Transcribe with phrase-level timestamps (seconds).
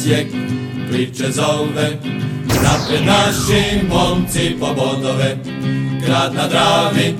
[0.00, 0.26] Osijek
[0.90, 1.98] priče zove.
[2.46, 5.36] Napred naši momci po bodove,
[6.06, 7.14] grad na Dravi,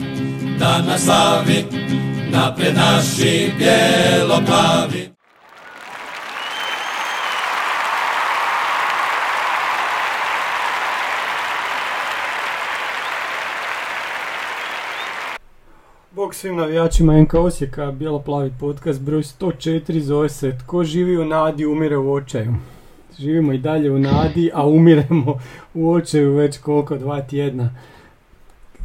[0.59, 1.65] dan na slavi.
[2.31, 5.11] Napred naši bijelo-plavi.
[16.11, 21.25] Bog svim navijačima NK Osijeka, Bijelo plavi podcast broj 104 zove se Tko živi u
[21.25, 22.55] nadi umire u očaju.
[23.21, 25.39] Živimo i dalje u nadi, a umiremo
[25.75, 27.71] u očaju već koliko, dva tjedna.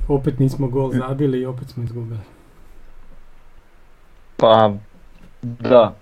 [0.08, 2.20] Opet nismo gol zabili i opet smo izgubili.
[4.38, 4.74] Pa,
[5.42, 5.96] da.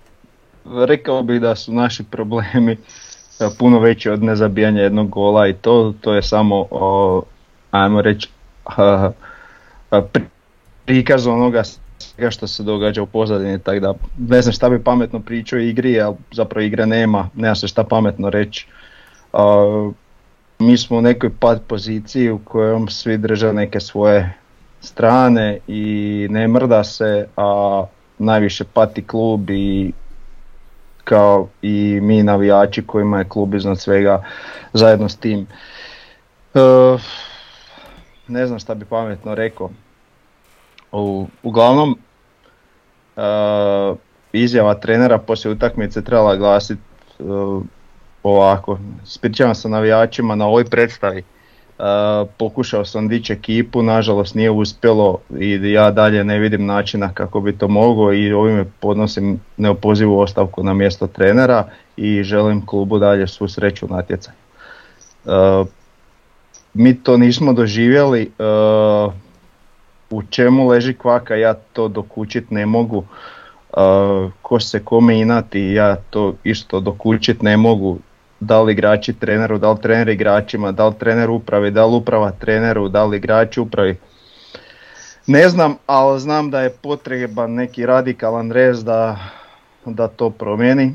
[0.86, 2.76] Rekao bih da su naši problemi e,
[3.58, 7.22] puno veći od nezabijanja jednog gola i to, to je samo, o,
[7.70, 8.28] ajmo reći,
[8.64, 9.10] a,
[9.90, 10.28] a, pri-
[10.84, 11.62] prikaz onoga
[11.98, 15.62] svega što se događa u pozadini, tako da ne znam šta bi pametno pričao o
[15.62, 18.66] igri, ali zapravo igre nema, nema se šta pametno reći.
[19.32, 19.90] A,
[20.58, 24.34] mi smo u nekoj pad poziciji u kojoj svi drže neke svoje
[24.80, 27.84] strane i ne mrda se, a
[28.18, 29.92] najviše pati klub i
[31.04, 34.24] kao i mi navijači kojima je klub iznad svega
[34.72, 35.46] zajedno s tim.
[36.54, 36.60] E,
[38.28, 39.70] ne znam šta bi pametno rekao.
[40.94, 41.98] U, uglavnom,
[43.16, 43.20] e,
[44.32, 46.82] izjava trenera poslije utakmice trebala glasiti
[47.18, 47.22] e,
[48.22, 48.78] ovako.
[49.04, 51.18] Spričavam se navijačima na ovoj predstavi.
[51.18, 51.24] E,
[52.38, 57.58] pokušao sam dići ekipu, nažalost nije uspjelo i ja dalje ne vidim načina kako bi
[57.58, 61.64] to mogao i ovime podnosim neopozivu ostavku na mjesto trenera
[61.96, 64.38] i želim klubu dalje svu sreću natjecanju.
[65.26, 65.64] E,
[66.74, 68.44] mi to nismo doživjeli, e,
[70.14, 73.80] u čemu leži kvaka ja to dokučit ne mogu, e,
[74.42, 77.98] ko se kome inati ja to isto dokučit ne mogu,
[78.40, 82.30] da li igrači treneru, da li trener igračima, da li trener upravi, da li uprava
[82.30, 83.96] treneru, da li igrači upravi.
[85.26, 89.16] Ne znam, ali znam da je potreban neki radikalan rez da,
[89.84, 90.94] da to promijeni.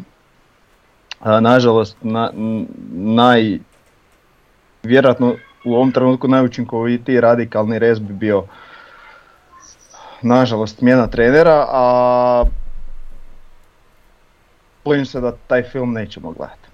[1.20, 2.32] A, nažalost, na,
[2.92, 3.60] naj,
[4.84, 8.44] vjerojatno u ovom trenutku najučinkovitiji radikalni rez bi bio
[10.22, 12.44] nažalost smjena trenera, a
[14.86, 16.70] bojim se da taj film nećemo gledati.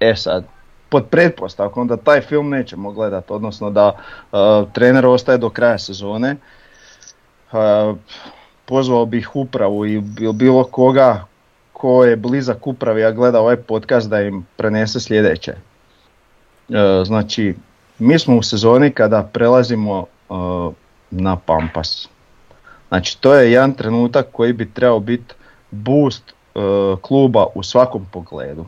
[0.00, 0.44] E sad,
[0.88, 3.92] pod pretpostavkom da taj film nećemo gledati, odnosno da
[4.32, 6.36] uh, trener ostaje do kraja sezone,
[7.52, 7.96] uh,
[8.64, 11.24] pozvao bih upravu i bil- bilo koga
[11.72, 15.54] ko je blizak upravi, a gleda ovaj podcast da im prenese sljedeće.
[16.68, 16.76] Uh,
[17.06, 17.54] znači,
[17.98, 20.72] mi smo u sezoni kada prelazimo uh,
[21.14, 22.08] na Pampas.
[22.88, 25.34] Znači, to je jedan trenutak koji bi trebao biti
[25.70, 26.22] boost
[26.54, 26.62] uh,
[27.00, 28.66] kluba u svakom pogledu.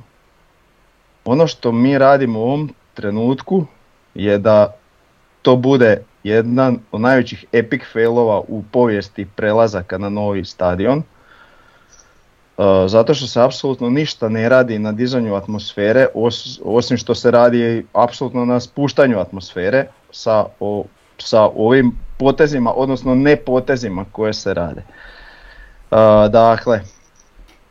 [1.25, 3.65] Ono što mi radimo u ovom trenutku
[4.15, 4.75] je da
[5.43, 10.99] to bude jedan od najvećih epic failova u povijesti prelazaka na novi stadion.
[10.99, 17.31] Uh, zato što se apsolutno ništa ne radi na dizanju atmosfere, os- osim što se
[17.31, 20.85] radi apsolutno na spuštanju atmosfere sa, o-
[21.19, 24.83] sa ovim potezima, odnosno ne potezima koje se rade.
[25.91, 25.99] Uh,
[26.31, 26.81] dakle,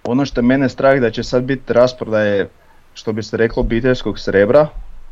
[0.03, 2.49] ono što je mene strah da će sad biti rasprodaje,
[2.93, 4.67] što bi se reklo, obiteljskog srebra,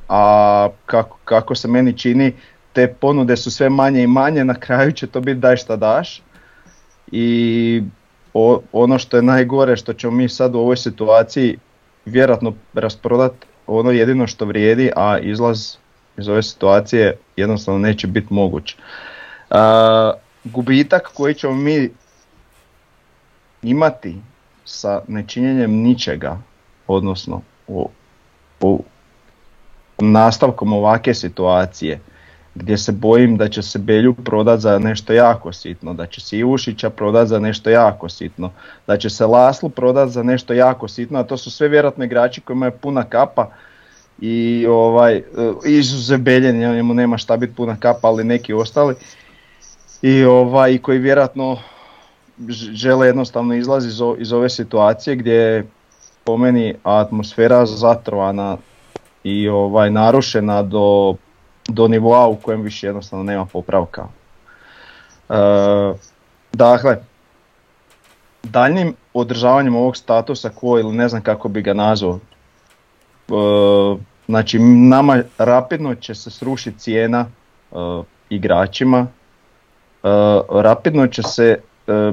[0.10, 2.34] a kako, kako se meni čini,
[2.74, 6.22] te ponude su sve manje i manje, na kraju će to biti daj šta daš.
[7.12, 7.84] I
[8.34, 11.58] o- ono što je najgore, što ćemo mi sad u ovoj situaciji
[12.06, 13.32] vjerojatno rasprodat
[13.68, 15.76] ono jedino što vrijedi, a izlaz
[16.18, 18.76] iz ove situacije jednostavno neće biti moguć.
[19.53, 20.14] A,
[20.44, 21.90] gubitak koji ćemo mi
[23.64, 24.16] imati
[24.66, 26.38] sa nečinjenjem ničega,
[26.88, 27.90] odnosno u,
[28.61, 28.84] u
[30.00, 32.00] nastavkom ovake situacije,
[32.55, 36.38] gdje se bojim da će se Belju prodat za nešto jako sitno, da će se
[36.38, 38.52] Ivušića prodat za nešto jako sitno,
[38.88, 42.41] da će se Laslu prodat za nešto jako sitno, a to su sve vjerojatno igrači
[42.41, 43.50] kojima je puna kapa
[44.20, 45.23] i ovaj, e,
[45.66, 48.96] izuzev Beljen, njemu nema šta biti puna kapa, ali neki ostali
[50.03, 51.58] i ovaj, koji vjerojatno
[52.50, 55.67] žele jednostavno izlaz iz, iz ove situacije gdje je
[56.23, 58.58] po meni atmosfera zatrovana
[59.23, 61.16] i ovaj narušena do,
[61.67, 64.08] do nivoa u kojem više jednostavno nema popravka.
[65.29, 65.34] E,
[66.53, 66.97] dakle,
[68.44, 72.20] daljnim održavanjem ovog statusa quo ili ne znam kako bi ga nazvao,
[73.29, 73.34] e,
[74.28, 77.26] znači nama rapidno će se srušiti cijena
[77.72, 77.76] e,
[78.29, 79.08] igračima,
[80.50, 81.58] rapidno će se
[81.88, 82.11] e,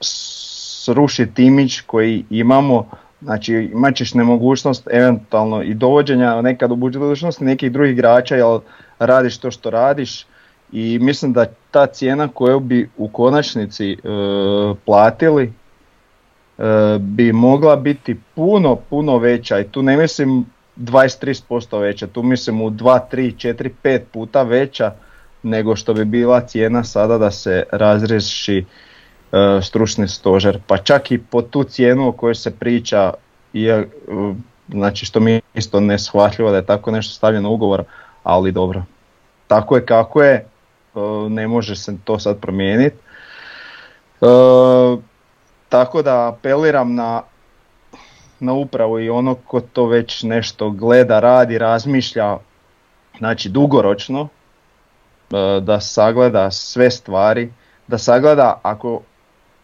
[0.00, 2.90] srušiti imić koji imamo,
[3.20, 8.60] znači imat ćeš nemogućnost eventualno i dovođenja nekad u budućnosti nekih drugih igrača, jer
[8.98, 10.26] radiš to što radiš.
[10.72, 13.96] I mislim da ta cijena koju bi u konačnici e,
[14.84, 15.52] platili
[16.98, 19.58] bi mogla biti puno, puno veća.
[19.58, 20.46] I tu ne mislim
[20.76, 24.92] 23% veća, tu mislim u 2, 3, 4, 5 puta veća
[25.46, 28.64] nego što bi bila cijena sada da se razriješi
[29.32, 30.58] e, stručni stožer.
[30.66, 33.12] Pa čak i po tu cijenu o kojoj se priča,
[33.52, 33.88] je,
[34.68, 37.84] znači što mi isto neshvatljivo da je tako nešto stavljeno u ugovor,
[38.22, 38.82] ali dobro.
[39.46, 40.46] Tako je kako je, e,
[41.28, 42.96] ne može se to sad promijeniti.
[44.20, 44.26] E,
[45.68, 47.22] tako da apeliram na,
[48.40, 52.38] na upravu i ono ko to već nešto gleda, radi, razmišlja,
[53.18, 54.35] znači dugoročno, E,
[55.60, 57.52] da sagleda sve stvari,
[57.86, 59.00] da sagleda ako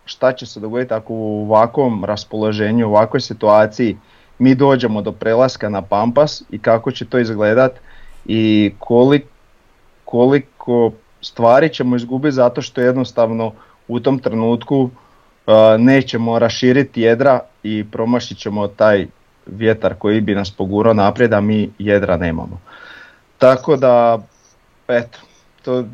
[0.04, 3.96] šta će se dogoditi ako u ovakvom raspoloženju, u ovakvoj situaciji
[4.38, 7.72] mi dođemo do prelaska na Pampas i kako će to izgledat
[8.26, 9.28] i koliko,
[10.04, 13.52] koliko stvari ćemo izgubiti zato što jednostavno
[13.88, 14.90] u tom trenutku uh,
[15.78, 19.06] nećemo raširiti jedra i promašit ćemo taj
[19.46, 22.60] vjetar koji bi nas pogurao naprijed, a mi jedra nemamo.
[23.38, 24.18] Tako da,
[24.88, 25.18] eto,
[25.62, 25.84] to,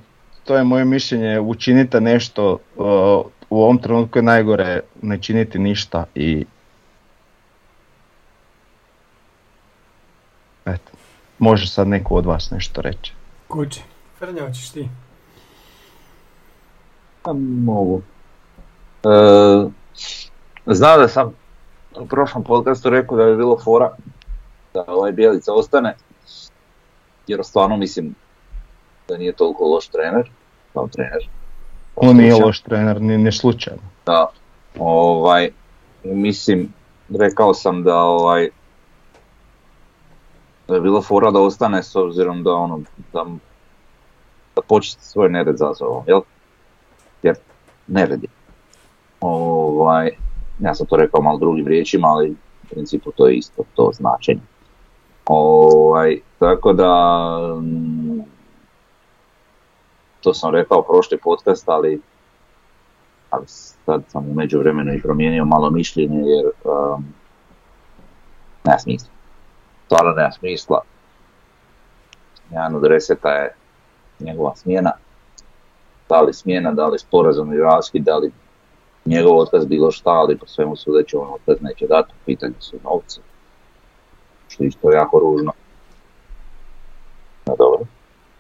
[0.44, 6.05] to je moje mišljenje, učinite nešto, uh, u ovom trenutku je najgore ne činiti ništa
[6.15, 6.44] i
[10.67, 10.93] eto,
[11.38, 13.12] može sad neko od vas nešto reći.
[13.49, 13.81] Kuće,
[14.19, 14.88] Frnja, hoćeš ti?
[17.23, 17.32] Pa
[17.65, 18.03] mogu.
[19.05, 19.09] E,
[20.67, 21.35] znao da sam
[22.00, 23.97] u prošlom podcastu rekao da bi bilo fora
[24.75, 25.97] da ovaj Bijelica ostane,
[27.26, 28.15] jer stvarno mislim
[29.08, 30.31] da nije toliko loš trener,
[30.72, 31.28] kao trener.
[31.96, 33.82] On nije loš trener, ni, ni slučajno.
[34.06, 34.26] Da,
[34.78, 35.50] ovaj,
[36.05, 36.72] mislim,
[37.19, 38.49] rekao sam da ovaj,
[40.69, 42.81] da je bila fora da ostane s obzirom da ono,
[43.12, 43.26] da,
[44.56, 46.20] da početi svoj nered za sobom, jel?
[47.22, 47.37] Jer
[47.87, 48.28] nered je.
[49.20, 50.10] Ovaj,
[50.58, 54.40] ja sam to rekao malo drugim riječima, ali u principu to je isto to značenje.
[55.26, 56.93] Ovaj, tako da
[60.20, 62.00] to sam rekao prošli podcast, ali,
[63.31, 67.05] ali sad sam u međuvremenu i promijenio malo mišljenje jer um,
[68.65, 69.09] nema smisla.
[69.87, 70.81] Stvarno nema smisla.
[72.50, 73.55] Jedan od reseta je
[74.20, 74.93] njegova smjena.
[76.09, 78.32] Da li smjena, da li sporazum i raskid, da li
[79.05, 83.20] njegov otkaz bilo šta, ali po svemu sudeći on otkaz neće dati, pitanje su novce.
[84.49, 85.53] Što isto jako ružno.
[87.47, 87.81] No dobro,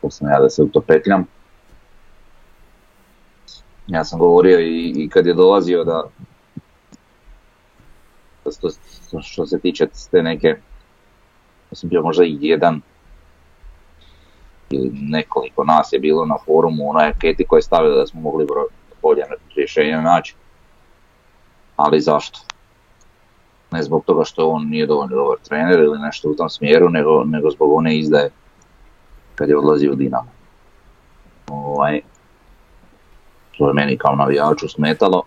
[0.00, 1.26] to sam ja da se u to petljam
[3.88, 6.02] ja sam govorio i, i kad je dolazio da,
[8.44, 8.50] da
[9.22, 10.56] što se tiče te neke,
[11.72, 12.80] sam bio možda i jedan
[14.70, 18.46] ili nekoliko nas je bilo na forumu onaj anketi koje je stavio da smo mogli
[19.02, 19.22] bolje
[19.56, 20.34] rješenje naći.
[21.76, 22.40] Ali zašto?
[23.70, 27.24] Ne zbog toga što on nije dovoljno dobar trener ili nešto u tom smjeru, nego,
[27.24, 28.30] nego zbog one izdaje
[29.34, 30.30] kad je odlazio u Dinamo.
[31.48, 32.00] Ovaj,
[33.58, 35.22] to je meni kao navijaču smetalo.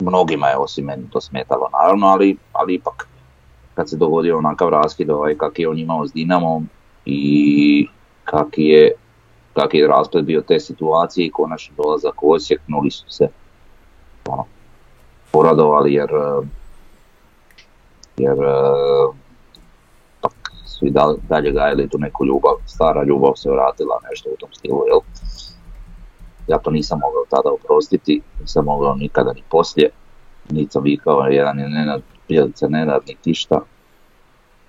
[0.00, 3.08] Mnogima je osim meni to smetalo naravno, ali, ali ipak
[3.74, 6.68] kad se dogodio onakav raskid ovaj, kak je on imao s Dinamom
[7.04, 7.88] i
[8.24, 8.92] kak je,
[9.52, 13.28] kak je rasplet bio te situacije i konačno dolazak u Osijek, mnogi su se
[14.28, 14.44] ono,
[15.32, 16.10] poradovali jer
[18.16, 18.36] jer
[20.66, 20.92] su i
[21.28, 25.00] dalje gajali tu neku ljubav, stara ljubav se vratila nešto u tom stilu, jel?
[26.46, 29.90] Ja to nisam mogao tada oprostiti, nisam mogao nikada ni poslije.
[30.50, 33.60] Niti sam vikao jedan je Nenad, prijelica Nenad, ni šta.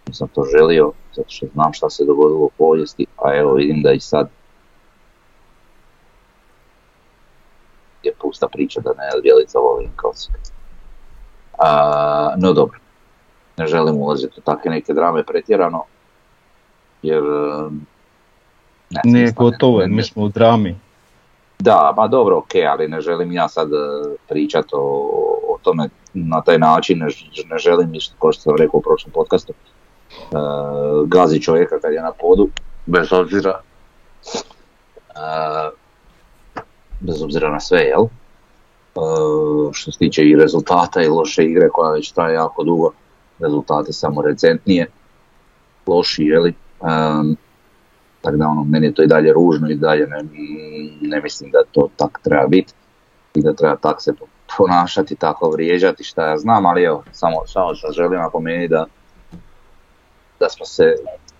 [0.07, 3.91] Nisam to želio, zato što znam šta se dogodilo u povijesti, a evo vidim da
[3.91, 4.29] i sad
[8.03, 9.89] je pusta priča da Nenad Bjelica voli
[11.57, 12.79] A, no dobro,
[13.57, 15.83] ne želim ulaziti u takve neke drame pretjerano,
[17.01, 17.23] jer
[18.89, 20.75] ne, Nije gotovo, mi smo u drami.
[21.59, 23.75] Da, ma dobro, ok, ali ne želim ja sad e,
[24.29, 24.79] pričati o,
[25.49, 27.07] o tome na taj način, ne,
[27.49, 29.53] ne želim, kao što sam rekao u prošlom podcastu,
[30.31, 32.49] uh, gazi čovjeka kad je na podu,
[32.85, 33.61] bez obzira
[35.15, 35.73] uh,
[36.99, 38.01] bez obzira na sve, jel?
[38.01, 42.91] Uh, što se tiče i rezultata i loše igre koja već traje jako dugo,
[43.39, 44.87] rezultate samo recentnije,
[45.87, 46.53] loši, jeli?
[46.79, 47.37] Um,
[48.25, 50.23] tako da ono, meni je to i dalje ružno i dalje ne,
[51.01, 52.73] ne mislim da to tak treba biti
[53.35, 54.13] i da treba tak se
[54.57, 58.85] ponašati tako, vrijeđati šta ja znam, ali evo, samo, samo što želim napomenuti da,
[60.39, 60.95] da smo se,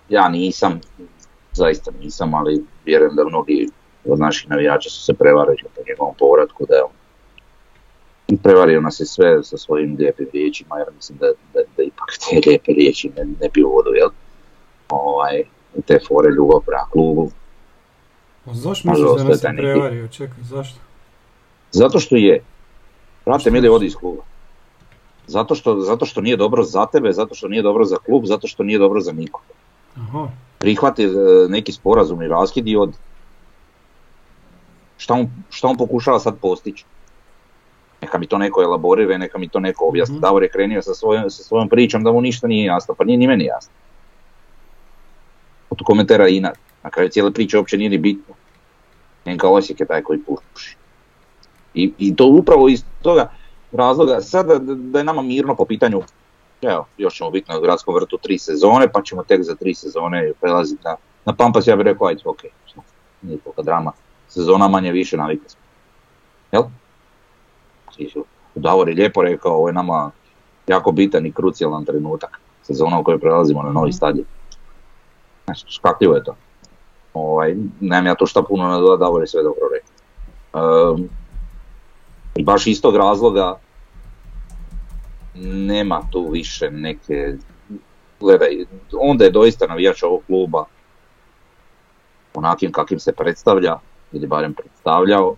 [0.08, 0.80] ja nisam,
[1.52, 3.68] zaista nisam, ali vjerujem da mnogi
[4.04, 6.90] od naših navijača su se prevarili po njegovom povratku, da je on
[8.42, 12.40] prevario nas je sve sa svojim lijepim riječima, jer mislim da, da, da ipak te
[12.46, 14.08] lijepe riječi ne, ne bi vodu, jel?
[14.88, 15.42] Ovaj,
[15.82, 17.30] te fore ljubav prema klubu.
[18.46, 20.08] A zašto misliš da nas je prevario?
[20.08, 20.78] Čekaj, zašto?
[21.72, 22.42] Zato što je.
[23.24, 24.22] Brate, mili odi iz kluba.
[25.26, 28.46] Zato što, zato što nije dobro za tebe, zato što nije dobro za klub, zato
[28.46, 29.42] što nije dobro za nikog.
[29.96, 30.28] Aha.
[30.58, 31.08] Prihvati e,
[31.48, 32.92] neki sporazum i raskid i od.
[34.96, 36.84] Šta on, šta on pokušava sad postići?
[38.02, 40.12] Neka mi to neko elaborira, neka mi to neko objasni.
[40.12, 40.20] Mm-hmm.
[40.20, 43.18] Davor je krenio sa svojom, sa svojom pričom da mu ništa nije jasno, pa nije
[43.18, 43.72] ni meni jasno.
[45.70, 46.52] Od komentara i na,
[46.90, 48.34] kraju cijele priče uopće nije ni bitno.
[49.26, 50.76] Njenka Osijek je taj koji puši.
[51.74, 53.30] I, I to upravo iz toga
[53.72, 56.02] razloga, sada da je nama mirno po pitanju,
[56.62, 60.32] evo, još ćemo biti na gradskom vrtu tri sezone, pa ćemo tek za tri sezone
[60.40, 62.42] prelaziti na, na Pampas, ja bih rekao, ajde, ok,
[63.22, 63.92] nije tolika drama,
[64.28, 65.60] sezona manje više navikli smo.
[66.52, 66.62] Jel?
[68.54, 70.10] Davor je lijepo rekao, ovo je nama
[70.66, 74.26] jako bitan i krucijalan trenutak, sezona u kojoj prelazimo na novi stadion.
[75.46, 76.36] Znači, škakljivo je to.
[77.14, 80.92] Ovaj, nemam ja tu šta puno nadodati, Davor je sve dobro rekao.
[80.92, 81.08] Um,
[82.44, 83.58] baš iz tog razloga
[85.44, 87.34] nema tu više neke,
[88.20, 88.48] gledaj,
[88.92, 90.64] onda je doista navijač ovog kluba
[92.34, 93.78] onakim kakvim se predstavlja,
[94.12, 95.36] ili barem predstavljao,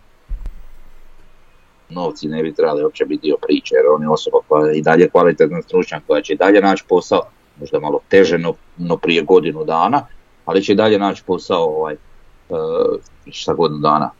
[1.88, 4.82] novci ne bi trebali uopće biti dio priče, jer on je osoba koja je i
[4.82, 7.22] dalje kvalitetna stručnjak, koja će i dalje naći posao,
[7.60, 10.06] možda malo teže no, no prije godinu dana,
[10.44, 11.96] ali će i dalje naći posao ovaj,
[12.48, 12.58] uh,
[13.30, 14.10] šta godinu dana,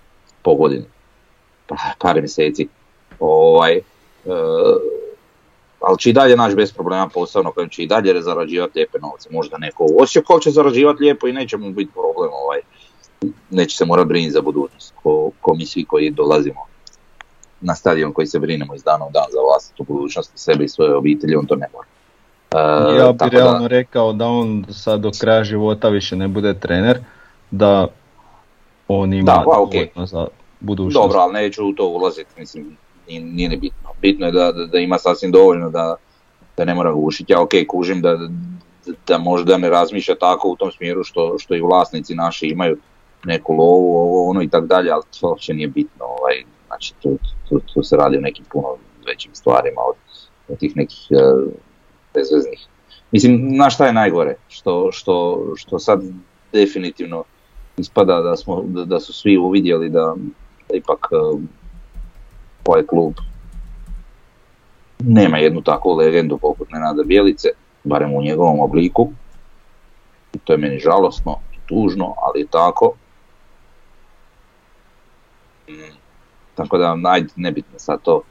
[0.43, 0.85] po godini,
[1.67, 2.69] pa, par mjeseci.
[3.21, 3.81] Ovaj,
[4.25, 4.33] uh,
[5.81, 8.99] ali će i dalje naći bez problema posao na kojem će i dalje zarađivati lijepe
[8.99, 9.29] novce.
[9.33, 12.61] Možda neko u Osijeku će zarađivati lijepo i neće mu biti problem, ovaj,
[13.51, 16.61] neće se morati brinuti za budućnost, ko, ko mi svi koji dolazimo
[17.61, 20.95] na stadion koji se brinemo iz dana u dan za vlastitu budućnost sebe i svoje
[20.95, 21.89] obitelji, on to ne mora.
[22.55, 23.67] Uh, ja bih realno da...
[23.67, 26.99] rekao da on sad do kraja života više ne bude trener,
[27.51, 27.87] da
[28.89, 30.07] on ima da, pa, okay.
[30.07, 30.27] za
[30.61, 31.05] budućnost.
[31.05, 32.77] Dobro, ali neću u to ulaziti, mislim,
[33.09, 33.91] nije, nije ni bitno.
[34.03, 35.97] Bitno je da, da, da, ima sasvim dovoljno da,
[36.57, 37.33] da ne mora gušiti.
[37.33, 38.19] Ja ok, kužim da,
[39.07, 42.79] da možda ne razmišlja tako u tom smjeru što, što i vlasnici naši imaju
[43.25, 46.05] neku lovu, ovo, ono i tako dalje, ali to uopće nije bitno.
[46.05, 48.69] Ovaj, znači, tu, tu, tu, se radi o nekim puno
[49.07, 49.97] većim stvarima od,
[50.49, 51.53] od tih nekih uh,
[52.15, 52.67] bezveznih.
[53.11, 54.35] Mislim, na šta je najgore?
[54.49, 56.03] Što, što, što sad
[56.53, 57.25] definitivno
[57.77, 60.15] ispada da, smo, da, da su svi uvidjeli da,
[60.69, 61.41] da ipak uh,
[62.65, 63.15] ovaj klub
[65.05, 67.49] nema jednu takvu legendu poput Nenada Bijelice,
[67.85, 69.09] barem u njegovom obliku.
[70.33, 71.37] I to je meni žalosno,
[71.67, 72.93] tužno, ali tako.
[75.69, 75.97] Mm,
[76.55, 78.23] tako da, ajde, nebitno sad to.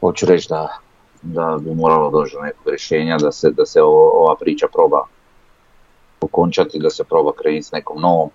[0.00, 0.78] Hoću reći da,
[1.22, 5.04] da bi moralo doći do nekog rješenja, da se, da se ova priča proba
[6.20, 8.30] okončati, da se proba krenuti s nekom novom.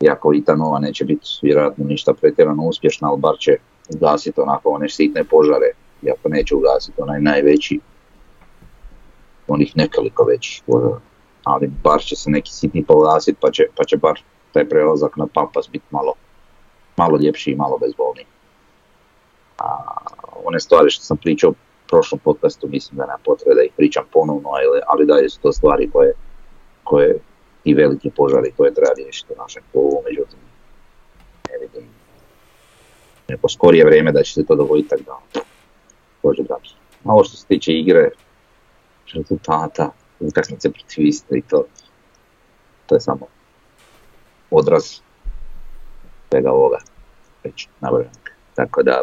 [0.00, 3.56] Iako i ta nova neće biti vjerojatno ništa pretjerano uspješna, ali bar će
[3.94, 5.70] ugasiti onako one sitne požare,
[6.02, 7.80] iako neće ugasiti onaj najveći,
[9.48, 11.00] onih nekoliko većih požara.
[11.44, 14.20] Ali bar će se neki sitni pogasiti pa će, pa će bar
[14.52, 16.12] taj prelazak na pampas biti malo
[16.96, 18.26] malo ljepši i malo bezbolniji.
[20.44, 21.54] One stvari što sam pričao u
[21.88, 25.52] prošlom podcastu mislim da nema potrebe da ih pričam ponovno, ali, ali dalje su to
[25.52, 26.12] stvari koje,
[26.84, 27.18] koje
[27.64, 30.38] i veliki požari koje treba riješiti u našem klubu, međutim
[31.50, 31.88] ne vidim
[33.28, 35.02] neko skorije vrijeme da će se to dogoditi tako
[35.34, 35.40] da
[36.22, 36.54] dođe da.
[37.04, 38.10] A ovo što se tiče igre,
[39.14, 39.90] rezultata,
[40.20, 41.64] utakmice protiv iste to,
[42.86, 43.26] to je samo
[44.50, 45.00] odraz
[46.30, 46.78] svega ovoga
[47.44, 48.12] već nabrojano.
[48.54, 49.02] Tako da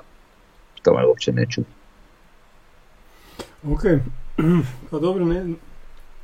[0.81, 1.67] to me uopće ne čudi.
[3.63, 3.81] Ok,
[4.91, 5.45] pa dobro, ne,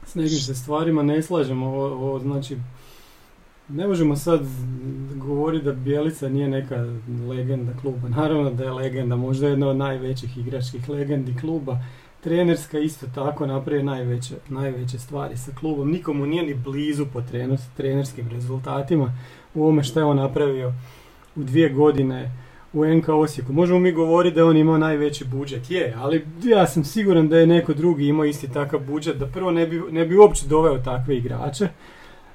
[0.06, 2.58] s nekim se stvarima ne slažemo, ovo, ovo znači
[3.70, 4.42] ne možemo sad
[5.16, 6.86] govoriti da Bjelica nije neka
[7.30, 8.10] legenda kluba.
[8.18, 11.80] Naravno da je legenda, možda jedna od najvećih igračkih legendi kluba.
[12.22, 15.92] Trenerska isto tako napravi najveće, najveće stvari sa klubom.
[15.92, 17.22] Nikomu nije ni blizu po
[17.78, 19.18] trenerskim rezultatima
[19.54, 20.74] u ovome što je on napravio
[21.36, 22.32] u dvije godine
[22.76, 23.54] u NK Osijeku.
[23.54, 27.48] Možemo mi govoriti da on imao najveći budžet, je, ali ja sam siguran da je
[27.48, 31.18] neko drugi imao isti takav budžet, da prvo ne bi, ne bi uopće doveo takve
[31.18, 31.68] igrače,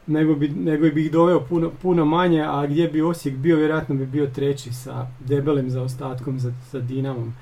[0.07, 3.95] nego bi, nego bi ih doveo puno, puno manje, a gdje bi Osijek bio, vjerojatno
[3.95, 7.35] bi bio treći sa debelim zaostatkom za, za Dinamom.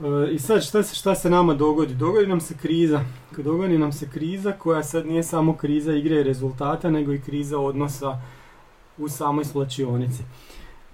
[0.00, 1.94] E, I sad šta se, šta se nama dogodi?
[1.94, 3.00] Dogodi nam se kriza.
[3.36, 7.58] Dogodi nam se kriza koja sad nije samo kriza igre i rezultata, nego i kriza
[7.58, 8.20] odnosa
[8.98, 10.22] u samoj slačionici.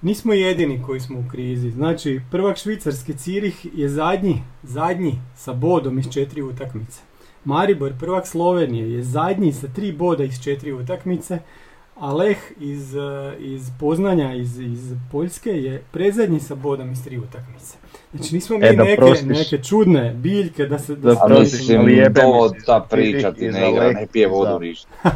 [0.06, 1.70] Nismo jedini koji smo u krizi.
[1.70, 7.00] Znači, prvak švicarski Cirih je zadnji, zadnji sa bodom iz četiri utakmice.
[7.44, 11.38] Maribor, prvak Slovenije, je zadnji sa tri boda iz četiri utakmice,
[11.94, 17.18] a Leh iz, eh, iz Poznanja, iz, iz Poljske je predzadnji sa bodom iz tri
[17.18, 17.76] utakmice.
[18.12, 19.26] Znači nismo mi E, da neke, prostiš.
[19.28, 20.94] neke čudne biljke da se...
[20.94, 24.58] Da, Da prostiš, jebe to mi se ta priča ti ne igra, ne pije vodu
[24.60, 24.88] ništa.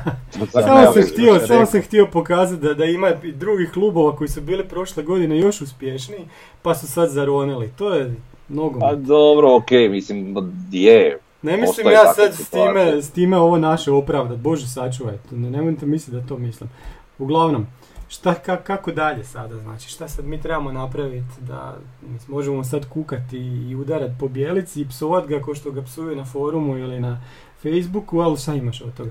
[0.52, 4.40] Samo sam, htio, samo sam htio pokazati da, da ima i drugih klubova koji su
[4.40, 6.20] bili prošle godine još uspješniji,
[6.62, 7.70] pa su sad zaronili.
[7.78, 8.14] To je
[8.48, 8.98] Pa nogomet.
[8.98, 10.36] dobro, okej, mislim,
[10.72, 11.18] je.
[11.42, 15.86] Ne mislim ja sad s time, s time ovo naše opravdat, bože sačuvaj, ne, nemojte
[15.86, 16.70] misliti da to mislim.
[17.18, 17.66] Uglavnom,
[18.10, 22.88] šta, ka- kako dalje sada, znači, šta sad mi trebamo napraviti da mislim, možemo sad
[22.88, 27.00] kukati i udarati po bijelici i psovat ga ko što ga psuju na forumu ili
[27.00, 27.20] na
[27.62, 29.10] Facebooku, ali šta imaš od toga?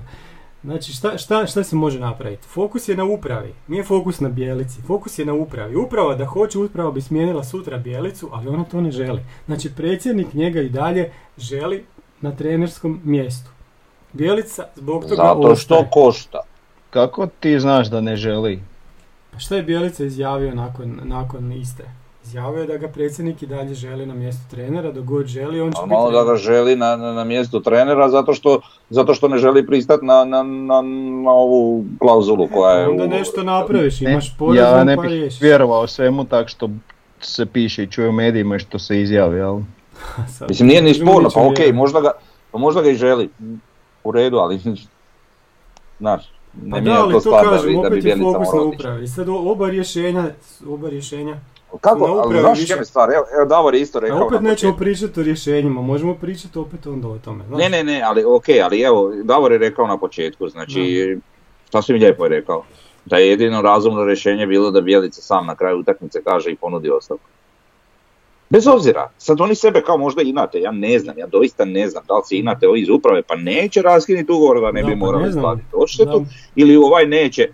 [0.64, 2.48] Znači, šta, šta, šta se može napraviti?
[2.48, 5.76] Fokus je na upravi, nije fokus na bijelici, fokus je na upravi.
[5.76, 9.20] Uprava da hoće, uprava bi smijenila sutra bijelicu, ali ona to ne želi.
[9.46, 11.84] Znači, predsjednik njega i dalje želi
[12.20, 13.50] na trenerskom mjestu.
[14.12, 15.90] Bijelica zbog toga Zato što ostaje.
[15.92, 16.38] košta.
[16.90, 18.62] Kako ti znaš da ne želi?
[19.40, 21.84] Pa šta je Bijelica izjavio nakon, nakon Istre?
[22.24, 25.72] Izjavio je da ga predsjednik i dalje želi na mjestu trenera, dok god želi, on
[25.72, 29.14] će A biti malo da ga želi na, na, na mjestu trenera zato što, zato
[29.14, 30.82] što ne želi pristati na, na, na,
[31.24, 32.88] na ovu klauzulu koja je...
[32.88, 35.40] Onda u- nešto napraviš, Ne, imaš ja porazom ne pa bih riješiš.
[35.42, 36.70] vjerovao svemu tak što
[37.20, 39.64] se piše i čuje u medijima i što se izjavi, ali...
[40.38, 41.72] Sad, Mislim, nije ni sporno, pa okej, vjerovati.
[41.72, 42.10] možda, ga,
[42.50, 43.28] pa možda ga i želi.
[44.04, 44.60] U redu, ali...
[46.00, 49.08] Znaš, ne Pa da, ali to kažem, da bi opet je fokus na upravi.
[49.08, 50.24] Sad oba rješenja,
[50.68, 51.36] oba rješenja
[51.80, 54.00] Kako, na ali upravi znaš više- čem je stvar, evo, evo Davor je isto A
[54.00, 57.44] rekao opet na nećemo pričati o rješenjima, možemo pričati opet onda o tome.
[57.48, 57.58] znaš.
[57.58, 61.18] Ne, ne, ne, ali okej, ali evo, Davor je rekao na početku, znači,
[61.72, 62.64] sasvim lijepo je rekao,
[63.04, 66.90] da je jedino razumno rješenje bilo da Bjelica sam na kraju utakmice kaže i ponudi
[66.90, 67.24] ostavku.
[68.50, 72.04] Bez obzira, sad oni sebe kao možda inate, ja ne znam, ja doista ne znam
[72.08, 74.92] da li se inate ovi iz uprave, pa neće raskinuti ugovor da ne Da, bi
[74.92, 76.24] pa morali isplatiti odštetu,
[76.56, 77.48] ili ovaj neće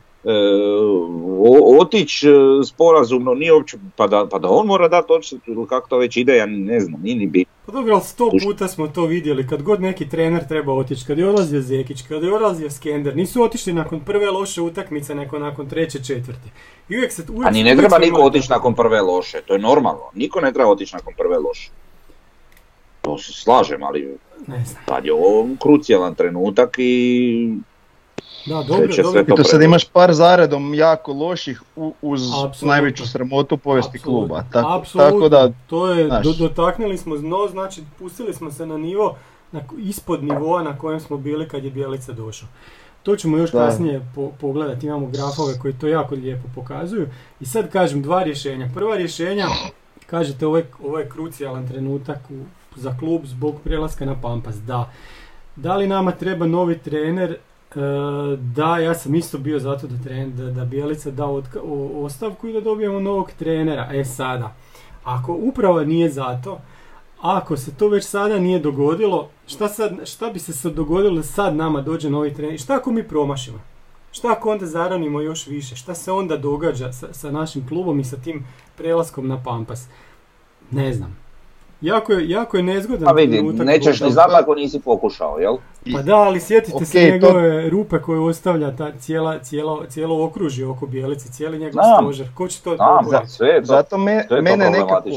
[1.81, 2.33] otići e,
[2.65, 6.17] sporazumno, nije uopće, pa da, pa da on mora dati odštetu ili kako to već
[6.17, 7.53] ide, ja ne znam, nije ni bitno.
[7.67, 11.19] Pa dobro, ali sto puta smo to vidjeli, kad god neki trener treba otići, kad
[11.19, 15.69] je odlazio Zekić, kad je odlazio Skender, nisu otišli nakon prve loše utakmice, nego nakon
[15.69, 16.51] treće četvrte.
[16.89, 19.59] I uvijek se, uvijek, A ni ne treba niko otići nakon prve loše, to je
[19.59, 20.11] normalno.
[20.15, 21.71] Niko ne treba otići nakon prve loše.
[23.03, 24.83] To se slažem, ali Ne znam.
[24.89, 27.53] sad je ovo krucijalan trenutak i
[28.47, 28.93] Da, dobro, dobro.
[29.05, 32.69] sve I to sad imaš par zaredom jako loših u- uz Apsolutno.
[32.69, 34.27] najveću sramotu povijesti Apsolutno.
[34.29, 34.45] kluba.
[34.53, 35.11] Tako, Apsolutno.
[35.11, 39.17] tako da, To je, do, dotaknuli smo dno, znači pustili smo se na nivo,
[39.53, 42.49] na, ispod nivoa na kojem smo bili kad je Bjelica došao.
[43.03, 43.59] To ćemo još Da.
[43.61, 47.07] kasnije po, pogledati, imamo grafove koji to jako lijepo pokazuju.
[47.41, 48.69] I sad kažem dva rješenja.
[48.75, 49.47] Prva rješenja,
[50.07, 52.35] kažete ovo je, ovo je krucijalan trenutak u,
[52.77, 54.57] za klub zbog prelaska na Pampas.
[54.57, 54.91] Da.
[55.57, 57.37] Da li nama treba novi trener?
[57.77, 57.81] E,
[58.37, 62.49] da, ja sam isto bio zato da, tren, da, da Bjelica da otka- o- ostavku
[62.49, 63.89] i da dobijemo novog trenera.
[63.93, 64.55] E sada,
[65.05, 66.59] ako upravo nije zato,
[67.21, 71.57] ako se to već sada nije dogodilo, šta, sad, šta bi se sad dogodilo sad
[71.57, 72.59] nama dođe novi trener?
[72.61, 73.59] Šta ako mi promašimo?
[74.13, 75.77] Šta ako onda zaranimo još više?
[75.77, 79.87] Šta se onda događa sa, sa našim klubom i sa tim prelaskom na Pampas?
[80.71, 81.17] Ne znam.
[81.81, 85.57] Jako je, jako je nezgodan pa vidi, nećeš ni znati ako nisi pokušao, jel?
[85.93, 90.25] Pa da, ali sjetite se Okej, to- njegove rupe koje ostavlja ta cijela, cijelo, cijelo
[90.25, 92.05] okružje oko Bijelice, cijeli njegov Znam.
[92.05, 92.29] stožer.
[92.35, 93.33] Ko će to Znam, popraviti?
[93.33, 95.11] sve to, zato me, sve mene nekako,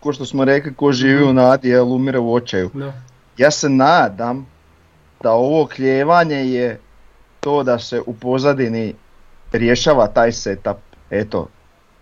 [0.00, 2.70] ko što smo rekli, ko živi u nadi, jel umire u očaju.
[2.74, 2.92] Da.
[3.38, 4.46] Ja se nadam
[5.22, 6.80] da ovo kljevanje je
[7.40, 8.94] to da se u pozadini
[9.52, 10.76] rješava taj setup.
[11.10, 11.46] Eto,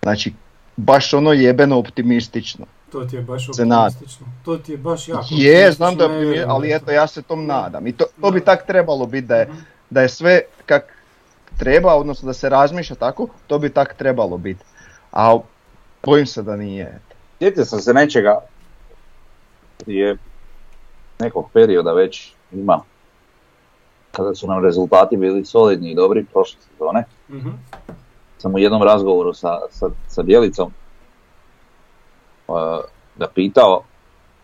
[0.03, 0.33] znači,
[0.77, 2.67] baš ono jebeno optimistično.
[2.95, 4.27] To ti je baš optimistično.
[4.45, 6.91] To ti je baš jako Je, znam da je ali eto to.
[6.93, 7.87] ja se tom nadam.
[7.87, 9.49] I to, to bi tak trebalo biti da je,
[9.91, 10.85] da je sve kak
[11.59, 14.65] treba, odnosno da se razmišlja tako, to bi tak trebalo biti.
[15.13, 15.39] A
[16.05, 17.01] bojim se da nije.
[17.39, 18.41] Sjetio sam se nečega,
[19.87, 20.17] je
[21.19, 22.81] nekog perioda već ima,
[24.13, 27.51] kada su nam rezultati bili solidni i dobri prošle sezone, Mhm.
[28.39, 30.73] sam u jednom razgovoru sa, sa, sa Bjelicom
[33.17, 33.83] ga pitao,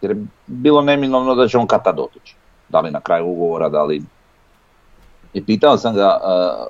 [0.03, 2.37] jer je bilo neminovno da će on kad tad otići.
[2.69, 4.03] Da li na kraju ugovora, da li...
[5.33, 6.67] I pitao sam ga uh,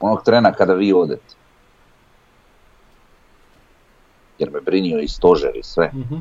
[0.00, 1.34] onog trena kada vi odete.
[4.38, 5.90] Jer me brinio i stožer i sve.
[5.94, 6.14] Mhm.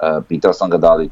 [0.00, 1.10] E, pitao sam ga da li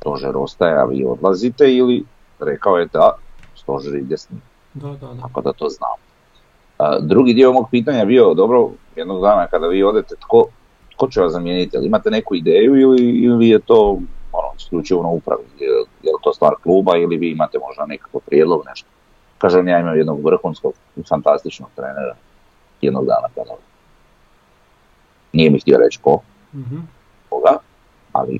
[0.00, 2.04] stožer ostaje, a vi odlazite ili
[2.40, 3.12] rekao je da
[3.54, 4.42] stožer ide s njim,
[4.74, 5.20] Da, da, da.
[5.20, 5.98] tako da to znam.
[7.00, 10.46] Drugi dio mog pitanja je bio, dobro, jednog dana kada vi odete, tko,
[10.96, 11.76] tko će vas zamijeniti?
[11.76, 13.98] Jel imate neku ideju ili, ili je to
[14.32, 15.42] ono, isključivo na upravi?
[15.58, 15.66] Je,
[16.02, 18.88] je li to stvar kluba ili vi imate možda nekakav prijedlog, nešto?
[19.38, 22.14] Kažem, ja imam jednog vrhunskog i fantastičnog trenera
[22.80, 23.50] jednog dana kada
[25.32, 26.20] nije mi htio reći ko,
[26.54, 26.76] Mhm.
[27.28, 27.58] koga,
[28.12, 28.38] ali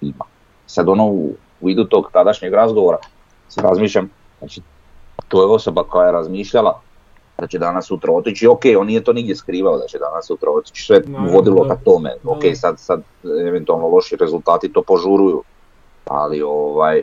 [0.00, 0.24] ima.
[0.66, 2.98] Sad ono u u vidu tog tadašnjeg razgovora
[3.48, 4.60] se razmišljam, znači
[5.28, 6.80] to je osoba koja je razmišljala
[7.38, 10.50] da će danas sutra otići, ok, on nije to nigdje skrivao da će danas sutra
[10.50, 11.74] otići, sve Naravno, vodilo da.
[11.74, 13.02] ka tome, ok, sad, sad
[13.46, 15.42] eventualno loši rezultati to požuruju,
[16.04, 17.02] ali ovaj,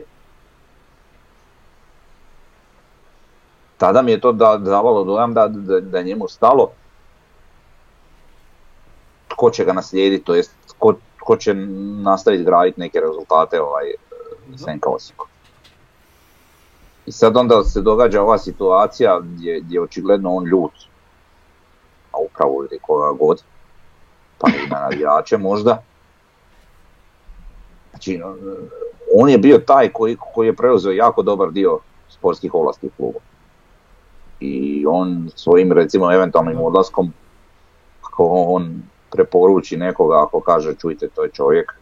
[3.76, 6.70] tada mi je to da, davalo dojam da, da, da je njemu stalo
[9.28, 11.54] tko će ga naslijediti, to jest tko, tko će
[12.02, 13.84] nastaviti graditi neke rezultate ovaj,
[14.56, 15.26] Senka Osijeku.
[17.06, 20.72] I sad onda se događa ova situacija gdje, je očigledno on ljut,
[22.12, 23.42] a upravo ili koga god,
[24.38, 25.82] pa i na navijače možda.
[27.90, 28.22] Znači,
[29.14, 33.20] on je bio taj koji, koji je preuzeo jako dobar dio sportskih ovlasti u klubu.
[34.40, 37.12] I on svojim recimo eventualnim odlaskom,
[38.02, 41.72] ako on preporuči nekoga ako kaže čujte to je čovjek,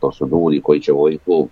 [0.00, 1.48] to su ljudi koji će voditi klub.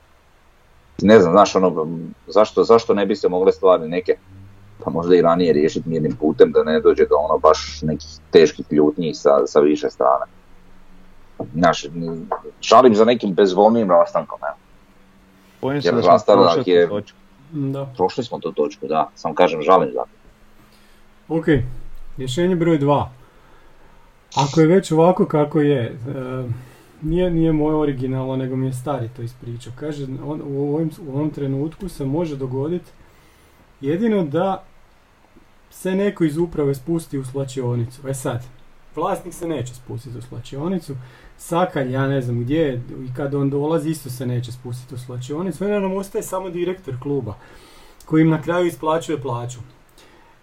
[1.02, 1.86] Ne znam, znaš ono,
[2.26, 4.16] zašto, zašto ne bi se mogle stvari neke,
[4.84, 8.66] pa možda i ranije riješiti mirnim putem da ne dođe do ono baš nekih teških
[8.70, 10.26] ljutnji sa, sa više strane.
[11.54, 11.86] Znaš,
[12.60, 14.56] šalim za nekim bezvolnim rastankom, evo.
[15.62, 17.18] Bojim se da smo prošli je- točku.
[17.52, 17.92] Da.
[17.96, 20.10] Prošli smo tu točku, da, sam kažem žalim za to.
[21.36, 21.46] Ok,
[22.18, 23.10] rješenje broj dva.
[24.36, 25.92] Ako je već ovako kako je, e,
[27.02, 29.72] nije, nije moje originalno, nego mi je stari to ispričao.
[29.80, 32.90] Kaže, on, u, ovom, u ovom trenutku se može dogoditi
[33.80, 34.64] jedino da
[35.70, 38.08] se neko iz uprave spusti u slačionicu.
[38.08, 38.44] E sad,
[38.96, 40.94] vlasnik se neće spustiti u slačionicu,
[41.40, 44.98] Sakalj, ja ne znam gdje je, i kad on dolazi isto se neće spustiti u
[44.98, 47.34] slačionicu, onda nam ostaje samo direktor kluba
[48.04, 49.58] koji im na kraju isplaćuje plaću.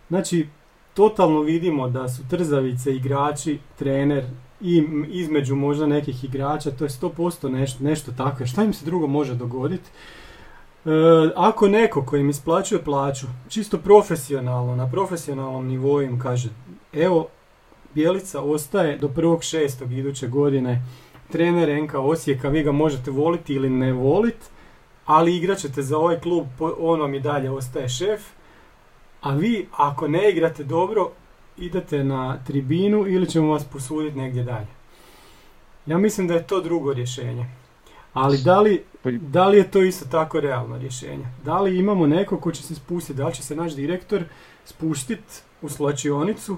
[0.07, 0.47] Znači,
[0.93, 4.25] totalno vidimo da su trzavice igrači, trener
[4.61, 8.45] i između možda nekih igrača, to je 100% nešto, nešto takvo.
[8.45, 9.89] Šta im se drugo može dogoditi?
[10.85, 10.89] E,
[11.35, 16.49] ako neko koji im isplaćuje plaću, čisto profesionalno, na profesionalnom nivou im kaže,
[16.93, 17.27] evo,
[17.93, 19.99] Bjelica ostaje do 1.6.
[19.99, 20.83] iduće godine
[21.31, 24.45] trener NK Osijeka, vi ga možete voliti ili ne voliti,
[25.05, 26.47] ali igrat ćete za ovaj klub,
[26.79, 28.21] on vam i dalje ostaje šef,
[29.21, 31.11] a vi ako ne igrate dobro,
[31.57, 34.67] idete na tribinu ili ćemo vas posuditi negdje dalje.
[35.85, 37.45] Ja mislim da je to drugo rješenje.
[38.13, 41.25] Ali da li, Pa- da li je to isto tako realno rješenje?
[41.45, 44.23] Da li imamo neko ko će se spustiti, da li će se naš direktor
[44.65, 46.57] spustiti u slačionicu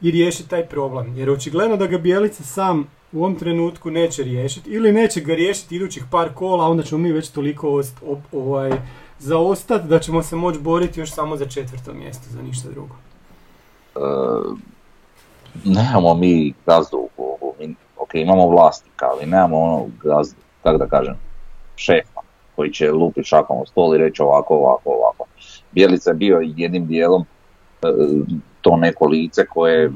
[0.00, 1.16] i riješiti taj problem?
[1.16, 5.76] Jer očigledno da ga Bijelica sam u ovom trenutku neće riješiti ili neće ga riješiti
[5.76, 7.96] idućih par kola, onda ćemo mi već toliko ost,
[8.32, 8.72] ovaj,
[9.18, 12.96] zaostati da ćemo se moći boriti još samo za četvrto mjesto, za ništa drugo.
[13.96, 14.00] E,
[15.64, 17.08] nemamo mi gazdu
[17.96, 21.14] ok, imamo vlasnika, ali nemamo ono gazdu, kako da kažem,
[21.76, 22.20] šefa
[22.56, 25.24] koji će lupiti šakom u stol i reći ovako, ovako, ovako.
[25.72, 27.86] Bjelica je bio jednim dijelom e,
[28.60, 29.92] to neko lice koje,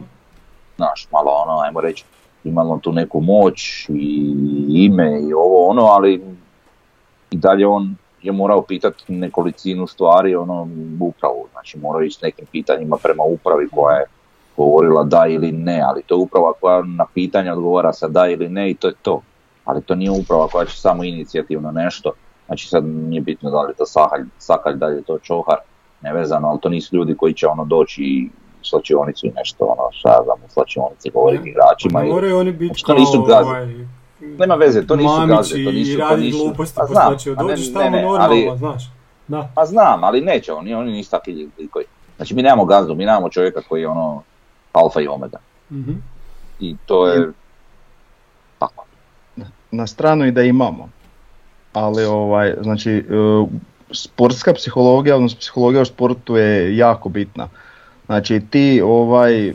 [0.77, 2.05] znaš, malo ono, ajmo reći,
[2.45, 4.35] imalo tu neku moć i
[4.69, 6.23] ime i ovo ono, ali
[7.31, 10.69] i dalje on je morao pitati nekolicinu stvari, ono,
[11.01, 14.07] upravu, znači morao ići s nekim pitanjima prema upravi koja je
[14.57, 18.49] govorila da ili ne, ali to je uprava koja na pitanje odgovara sa da ili
[18.49, 19.23] ne i to je to.
[19.65, 22.13] Ali to nije uprava koja će samo inicijativno nešto,
[22.47, 25.57] znači sad nije bitno da li je to Sahalj, Sakalj, da li je to Čohar,
[26.03, 28.29] nevezano, ali to nisu ljudi koji će ono doći i
[28.61, 32.05] u slačionicu i nešto, ono, šta ja znam, u slačionici govoriti igračima.
[32.05, 33.67] I- moraju oni biti Znači, nisu kao, ovaj,
[34.21, 36.39] Nema veze, to nisu mamići gazde, to nisu, i to radi nisu.
[36.39, 38.91] gluposti Pa ne- Dođeš ne, tamo ne, normalno, ali- znaš.
[39.29, 39.51] Da.
[39.55, 41.85] Pa znam, ali neće oni, oni nisu takvi koji.
[42.17, 44.23] Znači mi nemamo gazdu, mi nemamo čovjeka koji je ono
[44.73, 45.39] alfa i omega.
[45.73, 45.93] Mhm.
[46.61, 47.33] I to je
[48.59, 48.85] tako.
[49.71, 50.89] na stranu i da imamo.
[51.73, 53.03] Ali ovaj, znači, e,
[53.93, 57.49] sportska psihologija, odnosno psihologija u sportu je jako bitna.
[58.11, 59.55] Znači ti ovaj, e,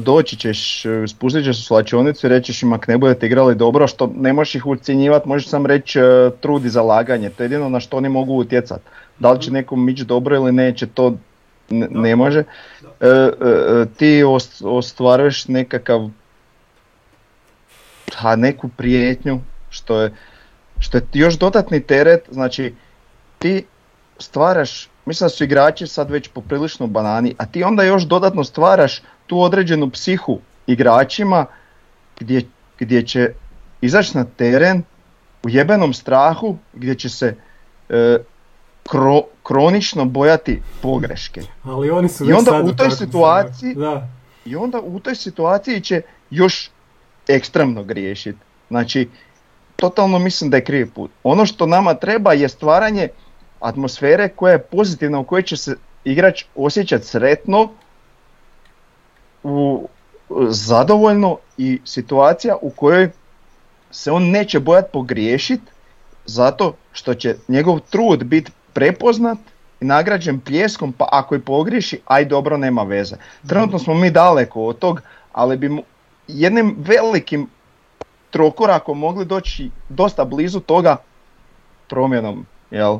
[0.00, 3.54] doći ćeš, e, spustit ćeš u slačionicu i reći ćeš im ako ne budete igrali
[3.54, 7.44] dobro, što ne možeš ih ucjenjivati, možeš sam reći e, trud i zalaganje, to je
[7.44, 8.82] jedino na što oni mogu utjecati.
[9.18, 11.16] Da li će nekom ići dobro ili neće, to
[11.70, 13.30] ne, ne može, e, e,
[13.96, 16.08] ti os- ostvaruješ nekakav
[18.14, 19.40] ha, neku prijetnju
[19.70, 20.12] što je,
[20.78, 22.74] što je još dodatni teret, znači
[23.38, 23.64] ti
[24.18, 29.02] stvaraš, mislim da su igrači sad već poprilično banani, a ti onda još dodatno stvaraš
[29.26, 31.46] tu određenu psihu igračima
[32.20, 32.42] gdje,
[32.78, 33.32] gdje će
[33.80, 34.82] izaći na teren
[35.42, 37.36] u jebenom strahu gdje će se
[37.88, 38.18] e,
[38.84, 41.40] kro- kronično bojati pogreške.
[41.62, 43.74] Ali oni su I onda sad u toj situaciji-.
[43.74, 44.08] Da.
[44.44, 46.70] I onda u toj situaciji će još
[47.28, 48.38] ekstremno griješiti.
[48.68, 49.08] Znači,
[49.76, 51.10] totalno mislim da je krivi put.
[51.22, 53.08] Ono što nama treba je stvaranje
[53.64, 57.68] atmosfere koja je pozitivna, u kojoj će se igrač osjećati sretno,
[59.42, 59.88] u,
[60.48, 63.10] zadovoljno i situacija u kojoj
[63.90, 65.72] se on neće bojati pogriješiti
[66.26, 69.38] zato što će njegov trud biti prepoznat
[69.80, 73.16] i nagrađen pljeskom, pa ako i pogriješi, aj dobro, nema veze.
[73.48, 75.00] Trenutno smo mi daleko od tog,
[75.32, 75.82] ali bi
[76.28, 77.48] jednim velikim
[78.30, 80.96] trokorakom mogli doći dosta blizu toga
[81.88, 82.98] promjenom, jel?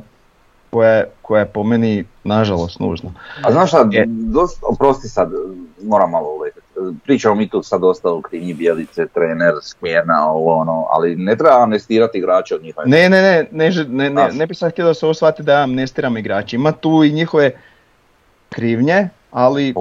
[0.75, 3.11] Koja je, koja je po meni nažalost nužna.
[3.45, 4.05] A znaš šta, Je.
[4.09, 5.31] dosta, oprosti sad,
[5.83, 6.67] moram malo uletiti.
[7.05, 11.63] Pričamo mi tu sad dosta o krivnji Bjelice, trener, smjena, ovo ono, ali ne treba
[11.63, 12.87] amnestirati igrače od njihove.
[12.87, 15.53] Ne, ne, ne, ne, ne, ne, ne bi sad htio da se ovo shvati da
[15.53, 16.57] ja amnestiram igrače.
[16.57, 17.51] Ima tu i njihove
[18.49, 19.75] krivnje, ali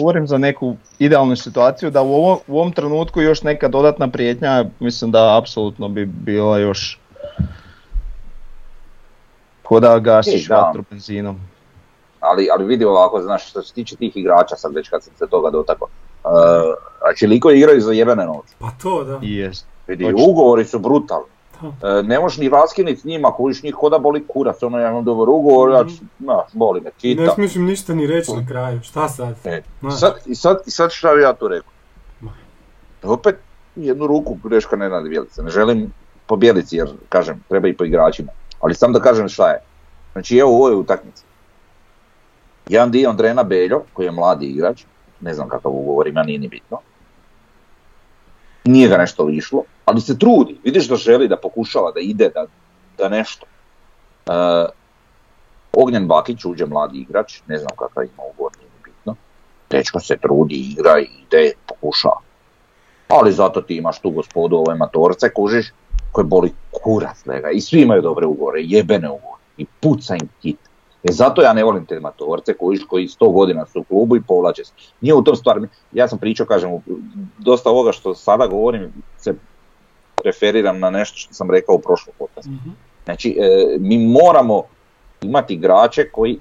[0.00, 4.64] govorim za neku idealnu situaciju da u, ovo, u ovom trenutku još neka dodatna prijetnja,
[4.80, 7.01] mislim da apsolutno bi bila još
[9.72, 11.40] ko da gasiš vatru benzinom.
[12.20, 15.26] Ali, ali vidi ovako, znaš, što se tiče tih igrača, sad već kad sam se
[15.26, 15.88] toga dotakao,
[16.24, 16.30] uh,
[17.10, 18.54] a će liko igraju za jebene novce.
[18.58, 19.18] Pa to da.
[19.22, 19.66] Jest.
[19.86, 20.26] Vidi, Točno.
[20.26, 21.26] ugovori su brutalni.
[21.62, 25.04] E, ne možeš ni raskinit s njima, kojiš njih koda boli kurac, ono ja imam
[25.04, 27.34] dobar ugovor, ja ću, znaš, boli me, Ne kita.
[27.34, 28.80] smiješ im ništa ni reći na kraju.
[28.82, 29.34] Šta sad?
[29.44, 31.70] E, sad, i, sad, I sad šta bi ja tu rekao?
[32.20, 32.32] Ma.
[33.02, 33.36] Opet
[33.76, 35.42] jednu ruku greška ne radi Bjelice.
[35.42, 35.92] Ne želim
[36.26, 38.32] po Bjelici jer, kažem, treba i po igračima.
[38.62, 39.60] Ali sam da kažem šta je.
[40.12, 41.24] Znači evo u ovoj utakmici.
[42.68, 44.84] Jedan dio Andrena Beljo, koji je mladi igrač,
[45.20, 46.78] ne znam kakav ugovor ima, nije ni bitno.
[48.64, 50.60] Nije ga nešto lišlo, ali se trudi.
[50.64, 52.46] Vidiš da želi, da pokušava, da ide, da,
[52.98, 53.46] da nešto.
[54.26, 54.32] E,
[55.72, 59.16] Ognjen Bakić uđe mladi igrač, ne znam kakav ima ugovor, nije ni bitno.
[59.70, 62.20] Dečko se trudi, igra, ide, pokušava.
[63.08, 65.72] Ali zato ti imaš tu gospodu ove matorce, kužiš,
[66.12, 67.50] koje boli kurac lega.
[67.50, 69.42] I svi imaju dobre ugovore, jebene ugovore.
[69.56, 70.58] I puca im kit.
[71.02, 74.22] E zato ja ne volim te matorce koji, koji sto godina su u klubu i
[74.22, 74.72] povlače se.
[75.00, 75.60] Nije u tom stvar,
[75.92, 76.70] ja sam pričao, kažem,
[77.38, 79.34] dosta ovoga što sada govorim se
[80.24, 82.50] referiram na nešto što sam rekao u prošlom podcastu.
[82.50, 82.70] Mhm.
[83.04, 84.62] Znači, e, mi moramo
[85.22, 86.38] imati igrače koji,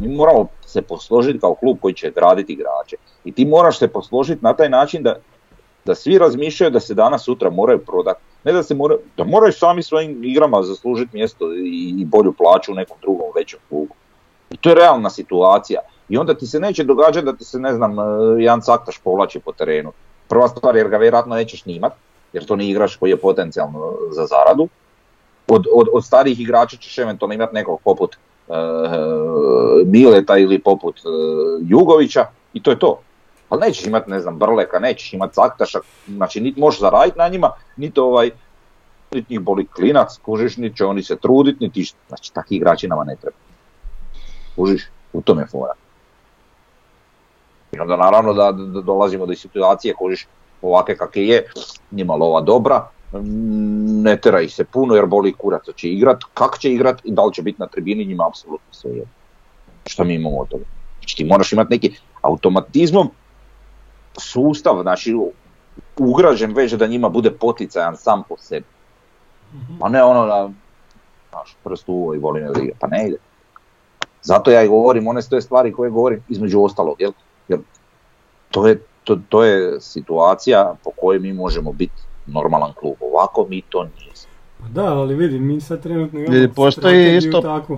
[0.00, 2.96] mi moramo se posložiti kao klub koji će graditi igrače.
[3.24, 5.16] I ti moraš se posložiti na taj način da,
[5.84, 8.20] da svi razmišljaju da se danas sutra moraju prodati.
[8.44, 12.72] Ne da se moraju, da moraju sami svojim igrama zaslužiti mjesto i, i bolju plaću
[12.72, 13.94] u nekom drugom većem klubu.
[14.50, 15.80] I to je realna situacija.
[16.08, 18.02] I onda ti se neće događati da ti se, ne znam, e,
[18.42, 19.92] jedan caktaš povlači po terenu.
[20.28, 21.92] Prva stvar jer ga vjerojatno nećeš snimat,
[22.32, 24.68] jer to nije igrač koji je potencijalno za zaradu.
[25.48, 28.52] Od, od, od starijih igrača ćeš eventualno imati nekog poput e,
[29.86, 31.08] Mileta ili poput e,
[31.68, 33.00] Jugovića i to je to.
[33.52, 37.50] Ali nećeš imati, ne znam, Brleka, nećeš imati Caktaša, znači niti možeš zaraditi na njima,
[37.76, 38.30] niti ovaj,
[39.10, 41.92] niti njih boli klinac, kužiš, niti će oni se truditi, niti.
[42.08, 43.36] Znači takvi igrači nama ne treba.
[44.56, 45.72] Kužiš, u tome je fora.
[47.72, 50.26] I onda naravno da, dolazimo do situacije, kužiš,
[50.62, 51.44] ovake kakve je,
[51.90, 52.88] njima lova dobra,
[54.04, 57.24] ne tera ih se puno jer boli kurac, će igrat, kako će igrat i da
[57.24, 59.04] li će biti na tribini, njima apsolutno sve je.
[59.86, 60.64] Šta mi imamo od toga?
[60.98, 63.10] Znači ti moraš imati neki automatizmom
[64.18, 65.16] sustav, znači
[65.96, 68.66] ugrađen već da njima bude poticajan sam po sebi.
[69.80, 70.50] Pa ne ono da,
[71.30, 72.74] znaš, prst i voli ne da igra.
[72.80, 73.16] Pa ne ide.
[74.22, 77.12] Zato ja i govorim one sve stvari koje govorim između ostalog, jel?
[77.48, 77.60] Jer
[78.50, 82.94] to je, to, to je situacija po kojoj mi možemo biti normalan klub.
[83.00, 84.30] Ovako mi to nismo.
[84.60, 87.76] Pa da, ali vidi, mi sad trenutno imamo Vidi, postoji strategiju isto- takvu.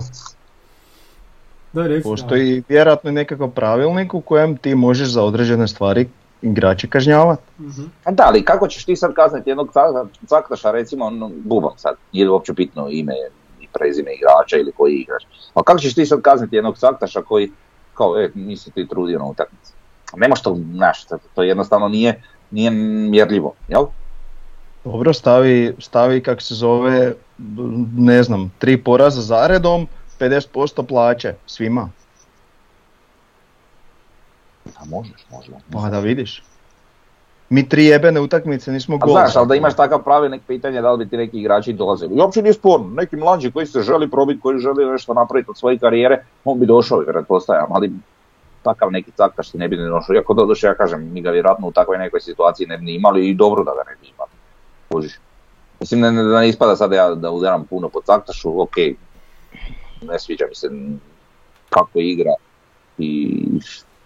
[1.73, 2.03] Da, reci.
[2.03, 6.07] Postoji vjerojatno i nekakav pravilnik u kojem ti možeš za određene stvari
[6.41, 7.41] igrače kažnjavati.
[7.59, 7.83] Mhm.
[8.03, 11.95] A da, ali kako ćeš ti sad kazniti jednog cak- caktaša, recimo, ono, bubam sad,
[12.11, 13.13] nije li uopće bitno ime
[13.61, 15.23] i prezime igrača ili koji igrač.
[15.53, 17.51] A kako ćeš ti sad kazniti jednog caktaša koji,
[17.93, 19.73] kao, e, nisi ti trudio na utakmici.
[20.15, 22.21] Nemaš to, znaš, to, jednostavno nije,
[22.51, 22.71] nije
[23.09, 23.85] mjerljivo, jel?
[24.83, 27.13] Dobro, stavi, stavi kak se zove,
[27.97, 29.87] ne znam, tri poraza zaredom,
[30.19, 31.89] 50% plaće svima.
[34.85, 35.55] A možeš, možda.
[35.71, 36.43] Pa da vidiš.
[37.49, 39.11] Mi tri jebene utakmice nismo gol.
[39.11, 42.15] znaš, ali da imaš takav pravilnik, pitanje je da li bi ti neki igrači dolazili.
[42.15, 45.57] I uopće nije sporno, neki mlađi koji se želi probiti, koji želi nešto napraviti od
[45.57, 47.91] svoje karijere, on bi došao i pretpostavljam, ali
[48.63, 50.13] takav neki caktaš ti ne bi ni došao.
[50.15, 53.33] Iako doduše ja kažem, mi ga vjerojatno u takvoj nekoj situaciji ne bi imali i
[53.33, 54.31] dobro da ga ne bi imali.
[54.91, 55.19] Kužiš.
[55.79, 58.75] Mislim ne, ne, da ne ispada sad ja da udaram puno po caktašu, ok,
[60.01, 60.69] ne sviđa mi se
[61.69, 62.33] kako igra
[62.97, 63.39] i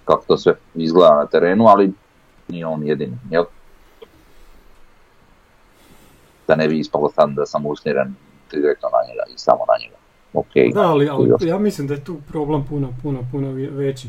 [0.10, 1.94] kako to sve izgleda na terenu, ali
[2.48, 3.44] nije on jedini, jel?
[6.48, 8.16] Da ne bi ispalo sad da sam usmjeren
[8.52, 9.96] direktno na njega i samo na njega.
[10.34, 14.08] Ok, Da, ali, ali ja mislim da je tu problem puno, puno, puno ve- veći.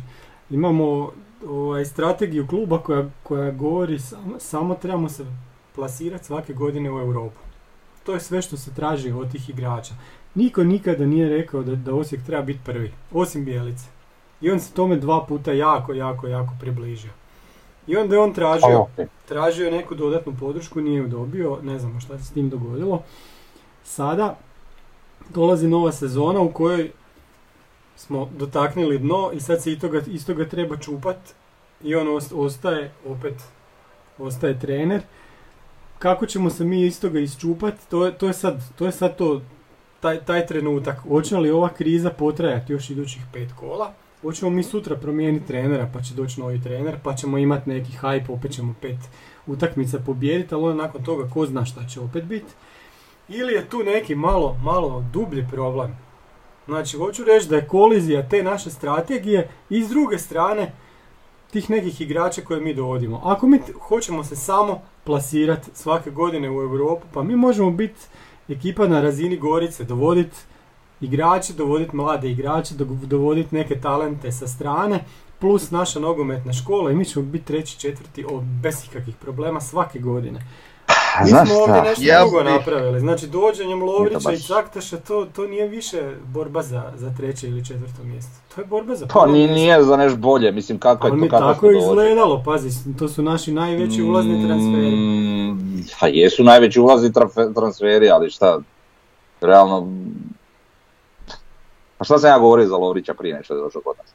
[0.50, 1.12] Imamo
[1.48, 5.24] ovaj, strategiju kluba koja, koja govori samo, samo trebamo se
[5.74, 7.40] plasirati svake godine u Europu.
[8.04, 9.94] To je sve što se traži od tih igrača.
[10.34, 13.84] Niko nikada nije rekao da, da Osijek treba biti prvi, osim Bijelice.
[14.40, 17.10] I on se tome dva puta jako, jako, jako približio.
[17.86, 18.86] I onda je on tražio,
[19.28, 23.02] tražio neku dodatnu podršku, nije ju dobio, ne znamo šta se s tim dogodilo.
[23.84, 24.38] Sada
[25.28, 26.90] dolazi nova sezona u kojoj
[27.96, 31.16] smo dotaknuli dno i sad se iz toga, iz toga treba čupat
[31.82, 33.34] i on ost- ostaje, opet
[34.18, 35.02] ostaje trener.
[35.98, 39.16] Kako ćemo se mi iz toga isčupat, to je, to je sad, to je sad
[39.16, 39.40] to,
[40.00, 40.98] taj, taj trenutak.
[41.08, 43.92] Hoće li ova kriza potrajati još idućih pet kola?
[44.22, 48.32] Hoćemo mi sutra promijeniti trenera pa će doći novi trener pa ćemo imati neki hype,
[48.34, 48.98] opet ćemo pet
[49.46, 52.52] utakmica pobijediti, ali onda nakon toga ko zna šta će opet biti.
[53.28, 55.96] Ili je tu neki malo, malo dublji problem.
[56.66, 60.72] Znači, hoću reći da je kolizija te naše strategije i s druge strane
[61.50, 63.20] tih nekih igrača koje mi dovodimo.
[63.24, 68.00] Ako mi hoćemo se samo plasirati svake godine u Europu, pa mi možemo biti
[68.48, 70.36] ekipa na razini Gorice, dovoditi
[71.00, 75.04] igrače, dovoditi mlade igrače, do- dovoditi neke talente sa strane,
[75.38, 79.98] plus naša nogometna škola i mi ćemo biti treći, četvrti o, bez ikakvih problema svake
[79.98, 80.40] godine.
[81.16, 83.00] A Mi znaš smo ovdje nešto Ja drugo napravili.
[83.00, 87.64] Znači dođenjem Lovrića baš- i Caktaša to, to nije više borba za, za treće ili
[87.64, 88.32] četvrto mjesto.
[88.54, 91.20] To je borba za Pa prvo nije, nije za nešto bolje, mislim kako je Ali
[91.20, 94.96] to mi kako tako je izgledalo, pazi, to su naši najveći ulazni transferi.
[94.96, 98.58] Mm, Pa jesu najveći ulazni trafe- transferi, ali šta,
[99.40, 99.88] realno...
[102.00, 104.06] Pa šta sam ja govorio za Lovrića prije nešto je došao kod nas?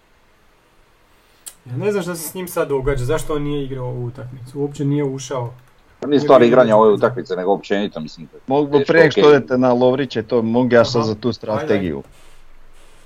[1.66, 4.60] Ja ne znam šta se s njim sad događa, zašto on nije igrao ovu utakmicu,
[4.60, 5.54] uopće nije ušao.
[6.00, 8.28] Pa nije stvar igranja ove utakmice, nego općenito, mislim.
[8.48, 12.04] Mogu prije nego što odete na Lovriće, to mogu ja sad za tu strategiju.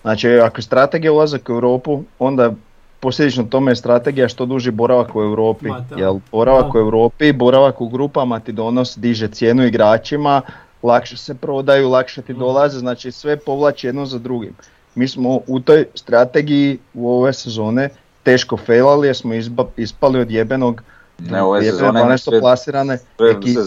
[0.01, 2.51] Znači, ako je strategija ulazak u Europu, onda
[2.99, 5.69] posljedično tome je strategija što duži boravak u Europi.
[5.97, 10.41] Jel boravak u Europi, boravak u grupama ti donosi, diže cijenu igračima,
[10.83, 12.39] lakše se prodaju, lakše ti Mhm.
[12.39, 14.53] dolaze, znači sve povlači jedno za drugim.
[14.95, 17.89] Mi smo u toj strategiji u ove sezone
[18.23, 20.81] teško failali jer smo izba- ispali od jebenog
[21.19, 23.59] Ne, ove jebene sezone, 12 sve- plasirane sve ekipe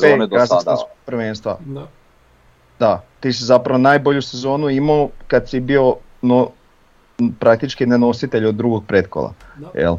[1.07, 1.59] prvenstva.
[1.61, 1.87] Da.
[2.79, 6.49] Da, ti si zapravo najbolju sezonu imao kad si bio no,
[7.39, 9.33] praktički nenositelj od drugog pretkola.
[9.57, 9.71] Da.
[9.75, 9.97] Jel?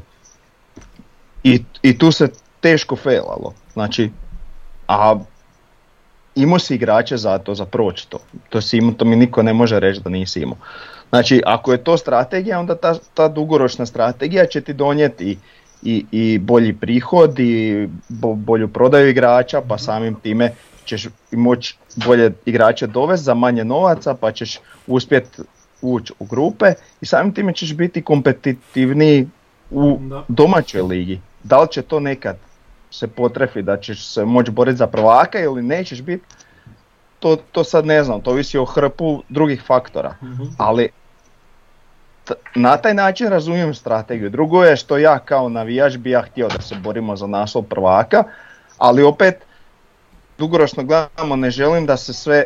[1.44, 2.28] I, I tu se
[2.60, 3.54] teško failalo.
[3.74, 4.12] Znači,
[4.88, 5.16] a
[6.36, 8.18] imao si igrače za to, za proći to.
[8.50, 10.58] To, si imao, to mi niko ne može reći da nisi imao.
[11.10, 15.38] Znači, ako je to strategija, onda ta, ta dugoročna strategija će ti donijeti
[15.84, 20.52] i, i bolji prihod i bo- bolju prodaju igrača, pa samim time
[20.86, 25.42] ćeš moći bolje igrače dovesti za manje novaca, pa ćeš uspjeti
[25.82, 26.66] ući u grupe
[27.02, 29.28] i samim time ćeš biti kompetitivniji
[29.72, 31.20] u domaćoj ligi.
[31.44, 32.38] Da li će to nekad
[32.94, 36.26] se potrefi da ćeš se moći boriti za prvaka ili nećeš biti,
[37.20, 40.16] to, to sad ne znam, to ovisi o hrpu drugih faktora.
[40.24, 40.44] Mhm.
[40.58, 40.90] Ali
[42.24, 44.30] t- na taj način razumijem strategiju.
[44.30, 48.24] Drugo je što ja kao navijač bi ja htio da se borimo za naslov prvaka,
[48.78, 49.36] ali opet
[50.38, 52.46] dugoročno gledamo ne želim da se sve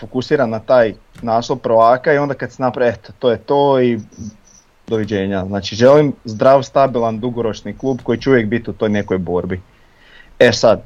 [0.00, 4.00] fokusira na taj naslov prvaka i onda kad se napravi eto to je to i
[4.86, 5.44] doviđenja.
[5.46, 9.60] Znači želim zdrav, stabilan, dugoročni klub koji će uvijek biti u toj nekoj borbi.
[10.38, 10.82] E sad,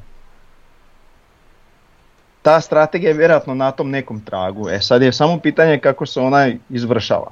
[2.41, 4.69] ta strategija je vjerojatno na tom nekom tragu.
[4.69, 7.31] E sad je samo pitanje kako se ona izvršava.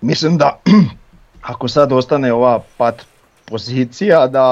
[0.00, 0.58] Mislim da
[1.52, 3.06] ako sad ostane ova pat
[3.46, 4.46] pozicija da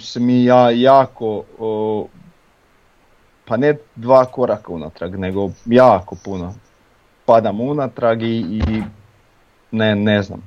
[0.00, 2.06] se mi ja jako o,
[3.44, 6.54] pa ne dva koraka unatrag, nego jako puno
[7.26, 8.82] padam unatrag i, i
[9.74, 10.42] ne, ne znam.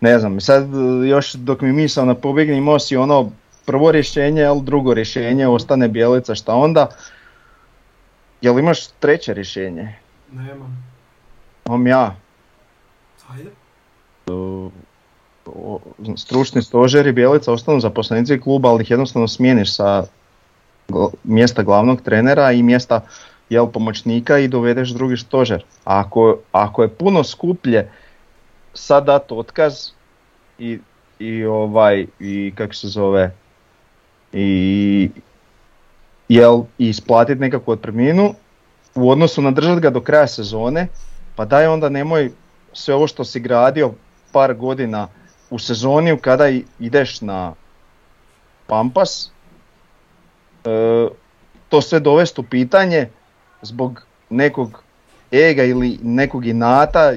[0.00, 0.68] Ne znam, sad
[1.08, 3.30] još dok mi misao na pobjegne imao si ono
[3.66, 6.88] prvo rješenje, jel drugo rješenje, ostane bijelica, šta onda?
[8.40, 9.94] Jel imaš treće rješenje?
[10.32, 10.84] Nemam.
[11.66, 12.16] Imam ja.
[13.28, 13.50] Ajde.
[16.16, 20.04] stručni stožer i Bjelica ostanu zaposlenici kluba, ali ih jednostavno smijeniš sa
[21.24, 23.00] mjesta glavnog trenera i mjesta
[23.50, 25.64] jel, pomoćnika i dovedeš drugi stožer.
[25.84, 27.90] A ako, ako je puno skuplje
[28.74, 29.90] sad dat otkaz
[30.58, 30.78] i,
[31.18, 33.34] i ovaj, i kako se zove,
[34.32, 35.10] i
[36.28, 38.34] jel, isplatiti nekakvu otpremninu
[38.94, 40.88] u odnosu na držati ga do kraja sezone,
[41.36, 42.30] pa daj onda nemoj
[42.72, 43.92] sve ovo što si gradio
[44.32, 45.08] par godina
[45.50, 47.54] u sezoni kada ideš na
[48.66, 49.30] Pampas,
[50.64, 51.08] e,
[51.68, 53.08] to sve dovesti u pitanje
[53.62, 54.82] zbog nekog
[55.30, 57.12] ega ili nekog inata,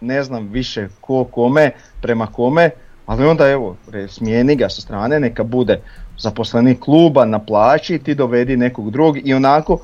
[0.00, 1.70] ne znam više ko kome,
[2.02, 2.70] prema kome,
[3.06, 3.76] ali onda evo,
[4.08, 5.80] smijeni ga sa strane, neka bude
[6.18, 9.78] zaposlenik kluba na plaći, ti dovedi nekog drugog i onako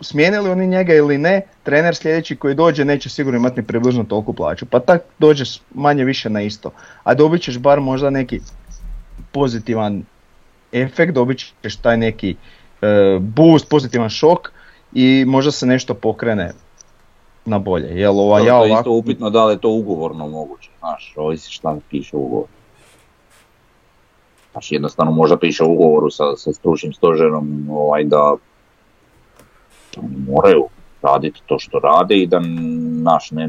[0.00, 4.32] smijenili oni njega ili ne, trener sljedeći koji dođe neće sigurno imati ni približno toliku
[4.32, 4.66] plaću.
[4.66, 6.70] Pa tak dođeš manje više na isto.
[7.04, 8.40] A dobit ćeš bar možda neki
[9.32, 10.02] pozitivan
[10.72, 12.36] efekt, dobit ćeš taj neki
[13.20, 14.52] boost, pozitivan šok
[14.92, 16.52] i možda se nešto pokrene
[17.44, 18.00] na bolje.
[18.00, 21.52] Jel, ova, ja to je isto upitno da li je to ugovorno moguće, znaš, ovisi
[21.52, 22.48] šta piše u ugovoru.
[24.52, 28.36] Znači jednostavno možda piše u ugovoru sa, sa stručnim stožerom ovaj, da
[30.28, 30.64] moraju
[31.02, 32.40] raditi to što rade i da
[33.02, 33.48] naš, ne,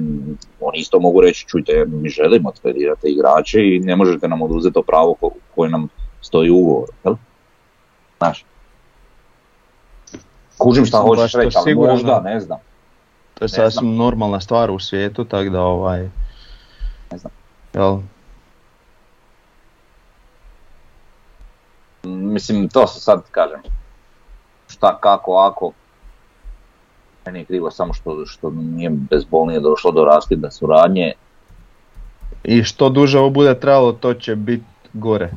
[0.59, 4.81] oni isto mogu reći čujte mi želimo tredirati igrače i ne možete nam oduzeti to
[4.81, 5.15] pravo
[5.55, 5.87] koje nam
[6.21, 6.91] stoji u ugovoru.
[7.05, 7.15] Jel?
[8.17, 8.45] Znaš,
[10.59, 12.59] kužim šta hoćeš reći, ali možda, ne znam.
[13.33, 16.09] To je sasvim normalna stvar u svijetu, tako da ovaj...
[17.11, 17.31] Ne znam.
[17.73, 17.99] Jel?
[22.03, 23.59] Mislim, to se sad kažem.
[24.67, 25.71] Šta, kako, ako,
[27.25, 31.13] meni je krivo samo što, što nije bezbolnije došlo do raskida suradnje.
[32.43, 35.31] I što duže ovo bude trajalo, to će biti gore.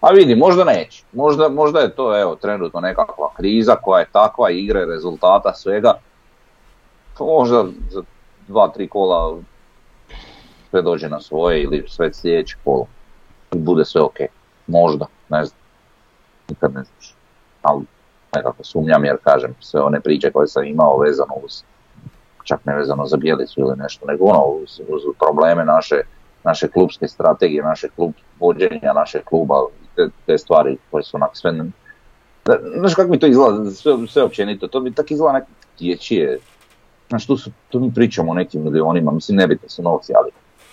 [0.00, 1.04] A vidi, možda neće.
[1.12, 5.92] Možda, možda je to evo, trenutno nekakva kriza koja je takva, igre, rezultata, svega.
[7.20, 8.02] Možda za
[8.48, 9.36] dva, tri kola
[10.70, 12.86] sve dođe na svoje ili sve sljedeće kolo.
[13.52, 14.16] I bude sve ok.
[14.66, 15.58] Možda, ne znam.
[16.48, 17.14] Nikad ne znaš.
[17.62, 17.84] Ali
[18.34, 21.62] nekako sumnjam jer kažem sve one priče koje sam imao vezano uz
[22.48, 26.00] čak ne vezano za bijelicu ili nešto, nego ono uz, uz probleme naše,
[26.44, 29.54] naše klubske strategije, naše klub vođenja, naše kluba,
[29.96, 31.52] te, te stvari koje su onak sve...
[32.78, 36.38] Znaš kako mi to izgleda, sve, sve općenito, to mi tako izgleda neke dječije,
[37.08, 40.30] znaš tu, su, tu mi pričamo o nekim milionima, mislim nebitno su novci, ali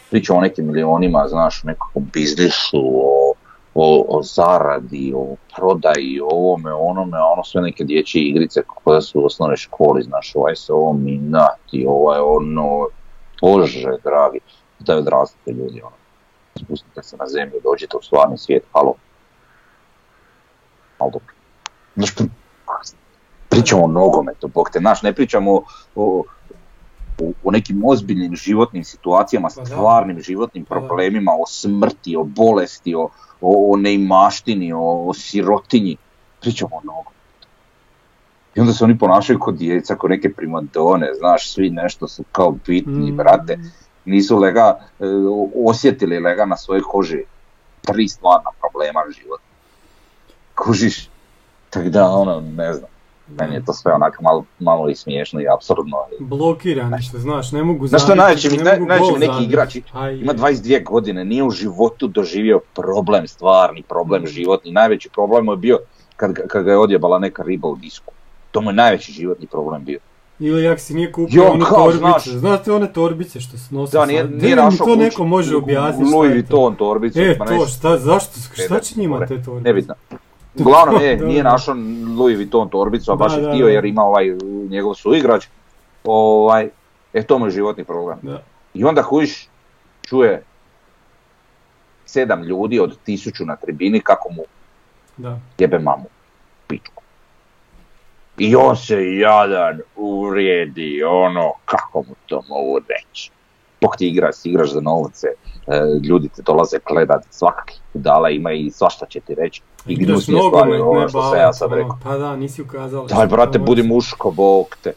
[0.09, 3.33] pričamo o nekim milionima, znaš, o nekakvom biznisu, o
[3.75, 9.21] o, o zaradi, o prodaji, o ovome, onome, ono sve neke dječje igrice koje su
[9.21, 12.87] u osnovnoj školi, znaš, ovaj se ovo minati, ovaj ono,
[13.41, 14.39] bože dragi,
[14.85, 15.95] da odrastite ljudi, ono,
[16.55, 18.93] spustite se na zemlju, dođite u stvarni svijet, halo.
[20.97, 21.33] Ali dobro.
[21.95, 22.13] Znaš,
[23.49, 25.61] pričamo o nogometu, bog te, znaš, ne pričamo
[25.95, 26.23] o,
[27.43, 33.09] o, nekim ozbiljnim životnim situacijama, pa stvarnim životnim pa problemima, o smrti, o bolesti, o,
[33.41, 35.97] o, neimaštini, o, o sirotinji,
[36.41, 37.15] pričamo o nogometu.
[38.55, 42.55] I onda se oni ponašaju kod djeca, kod neke primadone, znaš, svi nešto su kao
[42.67, 43.15] bitni, mm.
[43.15, 43.59] brate.
[44.05, 45.05] Nisu lega, e,
[45.65, 47.23] osjetili lega na svojoj koži
[47.81, 49.43] tri stvarna problema života.
[50.55, 51.09] Kužiš?
[51.69, 52.89] Tako da, ono, ne znam.
[53.27, 55.97] Meni je to sve onako malo, malo i smiješno i absurdno.
[56.19, 58.49] Blokirani što znaš, ne mogu Znaš što najveći,
[59.19, 59.75] neki igrač,
[60.21, 64.71] ima 22 godine, nije u životu doživio problem, stvarni problem životni.
[64.71, 65.79] Najveći problem je bio
[66.15, 68.13] kad, kad ga je odjebala neka riba u disku.
[68.51, 69.99] To mu je najveći životni problem bio.
[70.39, 73.97] Ili jak si nije kupio jo, one torbice, znaš, znate one torbice što se nose
[73.97, 77.21] Da, nije, nije našao to neko može objasniti Louis Vuitton torbice.
[77.21, 79.69] E, pa to, šta, zašto, šta će njima te torbice?
[79.69, 79.93] Nebitno.
[80.59, 81.75] Uglavnom je, nije našao
[82.17, 84.25] Louis Vuitton torbicu, a baš je htio jer ima ovaj
[84.69, 85.47] njegov suigrač.
[86.03, 86.69] Ovaj,
[87.13, 88.19] e to mu je životni problem.
[88.73, 89.47] I onda hujiš,
[90.01, 90.43] čuje
[92.05, 94.43] sedam ljudi od tisuću na tribini kako mu
[95.17, 95.39] da.
[95.57, 96.05] jebe mamu.
[98.37, 103.31] I on se jadan uvrijedi, ono, kako mu to mogu reći.
[103.81, 105.27] Bog ti igraš, igraš za novce,
[105.67, 109.61] e, ljudi te dolaze gledat, svakakih budala ima i svašta će ti reći.
[109.87, 111.97] I gnusnije stvari, ono što se ja sad ono, rekao.
[112.03, 113.05] Pa da, nisi ukazao.
[113.05, 114.93] Daj brate, budi muško, bog te.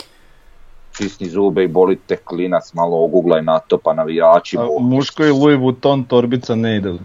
[0.97, 4.57] Čisni zube i boli te klinac, malo oguglaj na to, pa navijači.
[4.59, 7.01] A, muško i Louis Vuitton torbica ne ide li?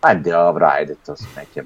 [0.00, 1.62] Ajde, dobra, ajde, to su neke,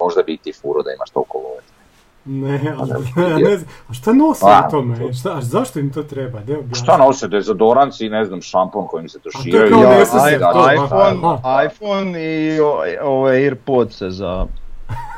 [0.00, 1.77] možda bi ti furo da imaš toliko love.
[2.24, 4.98] Ne, ali Pa ne, ja ne znam, a šta nose A, u tome?
[4.98, 6.40] to- Šta, a zašto im to treba?
[6.40, 6.74] De objasni.
[6.74, 9.70] Šta nose, dezodoranci i ne znam, šampon kojim se to je tuširaju.
[9.70, 11.62] kao Ja, ne sese i- to, iPhone, aha.
[11.64, 12.60] iPhone i
[13.02, 14.46] ove Airpods za...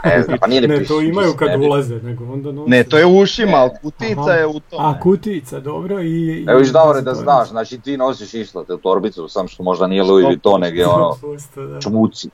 [0.05, 2.71] Ne znam, pa nije ni Ne, pis- to imaju kad ne ulaze, nego onda nose.
[2.71, 4.33] Ne, to je u ušima, ali kutica Aha.
[4.33, 4.85] je u tome.
[4.85, 6.07] A, kutica, dobro, i...
[6.07, 9.63] i Evo viš Davore da to znaš, znači ti nosiš išlo te torbicu, sam što
[9.63, 11.81] možda nije Louis Vuitton, nego je ono, 100%, da.
[11.81, 12.29] čmuci,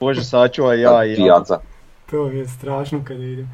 [0.00, 1.16] Bože, sačuvaj ja i ja.
[1.16, 1.58] pijaca.
[2.10, 3.50] To mi je strašno kad idem.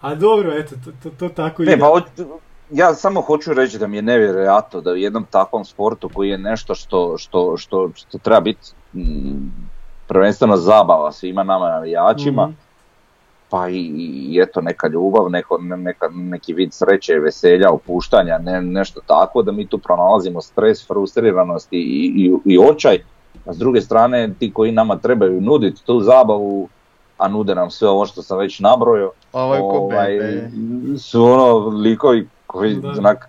[0.00, 1.80] A dobro, eto, to, to, to tako Ne, ide.
[1.80, 2.26] pa hoć-
[2.68, 6.38] ja samo hoću reći da mi je nevjerojatno da u jednom takvom sportu koji je
[6.38, 8.60] nešto što, što, što, što treba biti
[8.94, 9.70] mm,
[10.06, 12.52] prvenstveno zabava svima nama navijačima, Mhm.
[13.48, 13.80] pa i,
[14.30, 19.42] i eto neka ljubav, neko, ne- neka, neki vid sreće, veselja, opuštanja, ne, nešto tako,
[19.42, 21.76] da mi tu pronalazimo stres, frustriranost i,
[22.16, 22.98] i, i očaj,
[23.44, 26.68] a s druge strane ti koji nama trebaju nuditi tu zabavu,
[27.20, 30.18] a nude nam sve ovo što sam već nabrojao, Ovo je ko ovaj,
[30.98, 32.94] su ono likovi koji Da.
[32.94, 33.28] znak,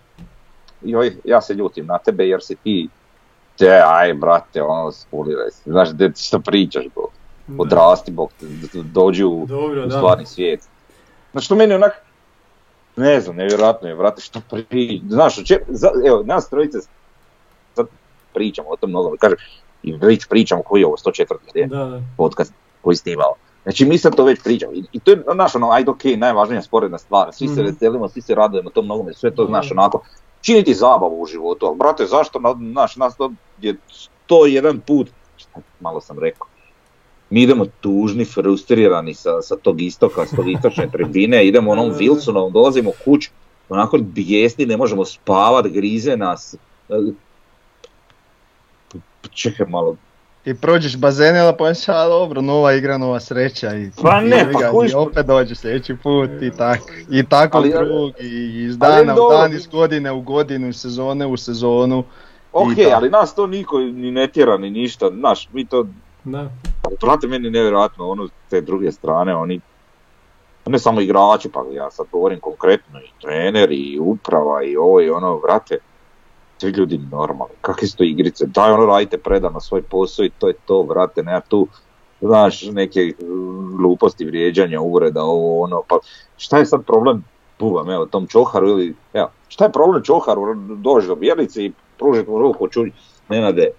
[0.81, 2.89] joj, ja se ljutim na tebe jer si ti,
[3.57, 7.03] te, aj brate, ono, skuliraj se, znaš, gdje ti što pričaš, bro,
[7.47, 7.55] Da.
[7.59, 8.47] odrasti, bog, d-
[8.83, 9.91] dođi u, Dobro, u da.
[9.91, 10.61] stvarni svijet.
[11.31, 11.91] Znači, to meni onak,
[12.95, 15.01] ne znam, nevjerojatno je, brate, što pri...
[15.09, 16.77] Znaš, če- za, evo, nas trojice
[17.75, 17.87] sad
[18.33, 19.37] pričamo o tom mnogo, kažem,
[19.83, 21.25] i već pričamo koji je ovo, 104.
[21.55, 22.01] je Da, da.
[22.17, 23.33] podcast koji snimao.
[23.63, 26.97] Znači mi sad to već pričamo I- to je naš ono, ajde ok, najvažnija sporedna
[26.97, 27.63] stvar, svi se Mhm.
[27.63, 29.47] veselimo, svi se radujemo tom mnogome, sve to Da.
[29.47, 30.01] znaš onako,
[30.41, 33.75] činiti zabavu u životu, ali brate zašto, na, naš, nas to je
[34.27, 35.07] 101 put,
[35.37, 36.47] šta, malo sam rekao,
[37.29, 41.91] mi idemo tužni, frustrirani sa, sa tog istoka, s tog istočne tribine, idemo onom.
[41.91, 43.29] Wilsonom, dolazimo kuć,
[43.69, 46.55] onako bijesni, ne možemo spavat, grize nas,
[46.89, 46.93] E,
[49.31, 49.95] čekaj malo,
[50.45, 54.59] I prođeš bazenila pa misliš, a dobro, nova igra, nova sreća i, Pa ne, pa
[54.59, 56.85] ga, i opet dođe sljedeći put i tako.
[57.11, 60.75] I tako Ali- krug, i iz ali dana u dan, iz godine u godinu, iz
[60.75, 62.03] sezone u sezonu.
[62.53, 65.85] Ok, ali nas to niko ni ne tjera ni ništa, znaš, mi to,
[66.23, 66.49] Da.
[66.83, 69.59] ali brate, meni je nevjerojatno, ono, s te druge strane, oni,
[70.65, 75.09] ne samo igrači, pa ja sad govorim konkretno, i trener, i uprava, i ovo, i
[75.09, 75.77] ono, brate,
[76.61, 80.47] svi ljudi normalni, kakve su to igrice, daj ono radite predano svoj posao i to
[80.47, 81.67] je to, brate, nema tu,
[82.21, 85.99] znaš, neke mm, gluposti, vrijeđanja, uvreda, ovo, ono, pa
[86.37, 87.23] šta je sad problem,
[87.59, 92.29] bubam, evo, tom Čoharu ili, evo, šta je problem Čoharu, dođe do Bjelice i pružiti
[92.29, 92.91] mu ruku, čuj,
[93.29, 93.71] Nenade,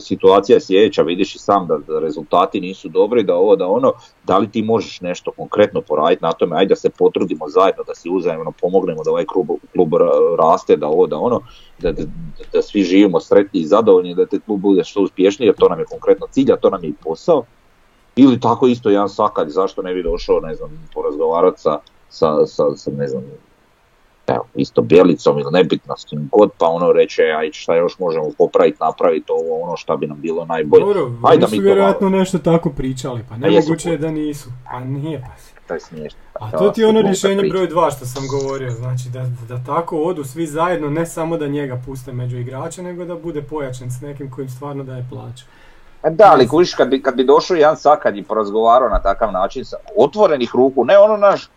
[0.00, 3.92] situacija je sljedeća, vidiš i sam da, da rezultati nisu dobri, da ovo, da ono,
[4.24, 7.94] da li ti možeš nešto konkretno poraditi na tome, ajde da se potrudimo zajedno, da
[7.94, 11.40] si uzajemno pomognemo da ovaj klub, klub ra- raste, da ovo, da ono,
[11.78, 12.02] da, da,
[12.52, 15.78] da svi živimo sretni i zadovoljni, da te klub bude što uspješniji, jer to nam
[15.78, 17.44] je konkretno cilj, a to nam je i posao.
[18.16, 22.90] Ili tako isto jedan Sakad, zašto ne bi došao, ne znam, porazgovarati sa, sa, sa,
[22.90, 23.22] ne znam,
[24.26, 28.30] evo, isto Bjelicom ili nebitno s kim god, pa ono reče, aj šta još možemo
[28.38, 30.84] popraviti, napraviti ovo, ono šta bi nam bilo najbolje.
[30.84, 34.10] Dobro, Ajde oni da su mi to vjerojatno nešto tako pričali, pa nemoguće je da
[34.10, 34.50] nisu.
[34.70, 35.54] Pa nije pa se.
[35.66, 36.18] Taj smiješno.
[36.32, 39.98] A to ti je ono rješenje broj dva što sam govorio, znači da, da tako
[39.98, 44.00] odu svi zajedno, ne samo da njega puste među igrače, nego da bude pojačan s
[44.00, 45.44] nekim kojim stvarno daje plaću.
[46.02, 49.32] E Da, ali kužiš, kad bi, kad bi došao jedan Sakad i porazgovarao na takav
[49.32, 51.50] način, sa otvorenih ruku, ne ono naš,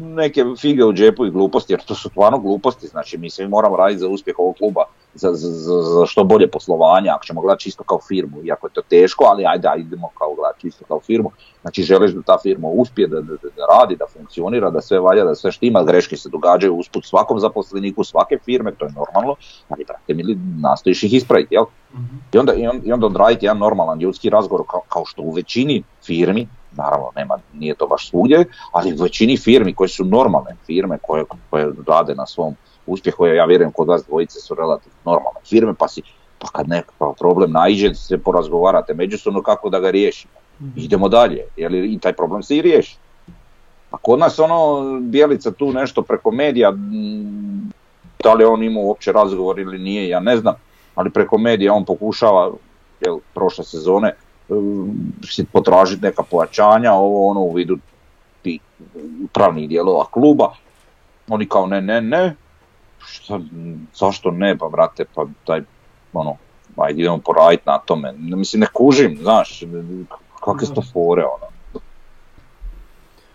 [0.00, 3.76] neke fige u džepu i gluposti, jer to su stvarno gluposti, znači mi svi moramo
[3.76, 4.84] raditi za uspjeh ovog kluba,
[5.14, 5.48] za, za,
[5.82, 9.46] za, što bolje poslovanje, ako ćemo gledati čisto kao firmu, iako je to teško, ali
[9.46, 11.30] ajde, ajde idemo kao gledati čisto kao firmu,
[11.62, 15.24] znači želiš da ta firma uspije, da, da, da, radi, da funkcionira, da sve valja,
[15.24, 19.34] da sve štima, greške se događaju usput svakom zaposleniku, svake firme, to je normalno,
[19.68, 21.64] ali brate mili, nastojiš ih ispraviti, jel?
[22.34, 25.30] I onda, i on- i onda odraditi jedan normalan ljudski razgovor kao, kao što u
[25.30, 30.56] većini firmi, naravno nema, nije to baš svugdje, ali u većini firmi koje su normalne
[30.66, 32.54] firme koje, koje rade na svom
[32.86, 36.02] uspjehu, ja vjerujem kod vas dvojice su relativno normalne firme, pa si
[36.42, 40.32] pa kad nekakav problem naiđe, se porazgovarate međusobno kako da ga riješimo.
[40.76, 42.96] Idemo dalje, jer i taj problem se i riješi.
[43.90, 46.72] A kod nas ono, Bijelica tu nešto preko medija,
[48.22, 50.54] da li on imao uopće razgovor ili nije, ja ne znam,
[50.94, 52.50] ali preko medija on pokušava,
[53.00, 54.14] jel, prošle sezone,
[55.52, 57.78] potražiti neka pojačanja, ovo ono u vidu
[58.42, 58.60] tih
[59.32, 60.52] pravnih dijelova kluba.
[61.28, 62.34] Oni kao ne, ne, ne,
[63.06, 63.40] šta,
[63.94, 65.60] zašto ne, pa brate, pa daj,
[66.12, 66.36] ono,
[66.76, 68.12] ajde idemo poraditi na tome.
[68.12, 69.62] Mislim, ne kužim, znaš,
[70.44, 71.52] kakve su to fore, ono.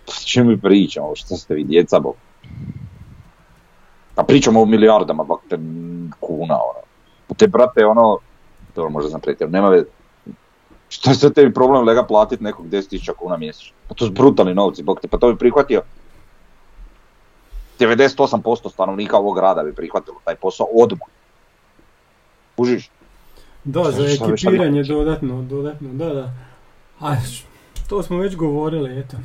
[0.10, 2.16] S čim mi pričamo, šta ste vi, djeca, bog.
[4.16, 5.58] Pa pričamo o milijardama, bak te
[6.20, 6.82] kuna, ono.
[7.38, 8.18] Te, brate, ono,
[8.76, 9.97] dobro, možda sam pretjerao, nema veze.
[10.90, 13.76] Šta je sad tebi problem lega platiti nekog 10.000 kuna mjesečno?
[13.88, 15.82] Pa to su brutalni novci, bog te, pa to bi prihvatio
[17.80, 18.38] 98%
[18.70, 21.08] stanovnika ovog grada bi prihvatilo taj posao odmah.
[22.58, 22.90] Kužiš?
[23.64, 26.32] Da, Šta- za šta- šta- ekipiranje dodatno, dodatno, da, da.
[27.00, 27.16] A,
[27.90, 29.18] to smo već govorili, eto.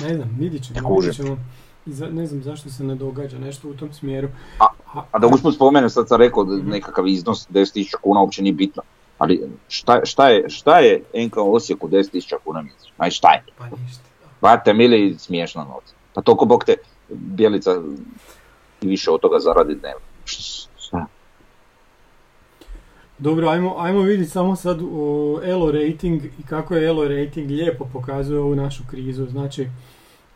[0.00, 1.38] Ne znam, vidit ćemo, vidit ćemo.
[1.86, 4.28] Za- ne znam zašto se ne događa nešto u tom smjeru.
[4.58, 6.70] A- A- A da usput spomenem, sad sam rekao da Mhm.
[6.70, 8.82] nekakav iznos 10.000 kuna uopće nije bitno.
[9.24, 12.94] Ali šta, šta, je, šta je NK Osijeku 10.000 kuna mjesečno?
[12.98, 13.42] Aj šta je?
[13.58, 14.02] Pa ništa.
[14.40, 15.94] Brate, mili smiješna novca.
[16.14, 16.74] Pa toliko bog te
[17.08, 17.70] Bjelica
[18.82, 20.00] i više od toga zaradi dnevno.
[20.78, 21.06] Šta?
[23.18, 27.84] Dobro, ajmo, ajmo vidjeti samo sad o Elo rating i kako je Elo rating lijepo
[27.92, 29.26] pokazuje ovu našu krizu.
[29.26, 29.68] Znači,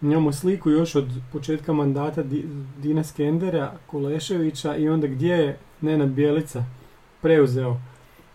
[0.02, 2.44] imamo sliku još od početka mandata Di-
[2.78, 6.64] Dina Skendera, Kuleševića i onda gdje je Nenad Bjelica
[7.22, 7.76] preuzeo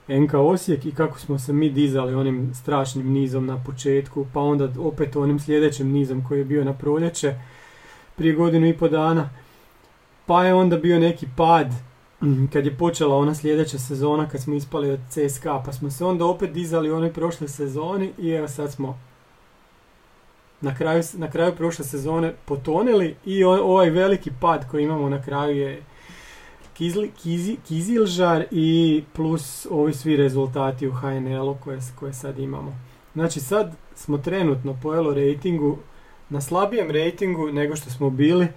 [0.07, 4.69] NK Osijek i kako smo se mi dizali onim strašnim nizom na početku, pa onda
[4.79, 7.35] opet onim sljedećim nizom koji je bio na proljeće
[8.15, 9.29] prije godinu i po dana.
[10.25, 11.67] Pa je onda bio neki pad
[12.53, 16.25] kad je počela ona sljedeća sezona kad smo ispali od CSKA pa smo se onda
[16.25, 18.99] opet dizali u onoj prošloj sezoni i evo sad smo
[20.61, 25.57] na kraju, na kraju prošle sezone potonili i ovaj veliki pad koji imamo na kraju
[25.57, 25.81] je
[26.73, 32.75] Kizli, Kizi, Kizilžar i plus ovi svi rezultati u HNL-u koje, koje sad imamo.
[33.13, 35.77] Znači sad smo trenutno po Elo ratingu
[36.29, 38.47] na slabijem ratingu nego što smo bili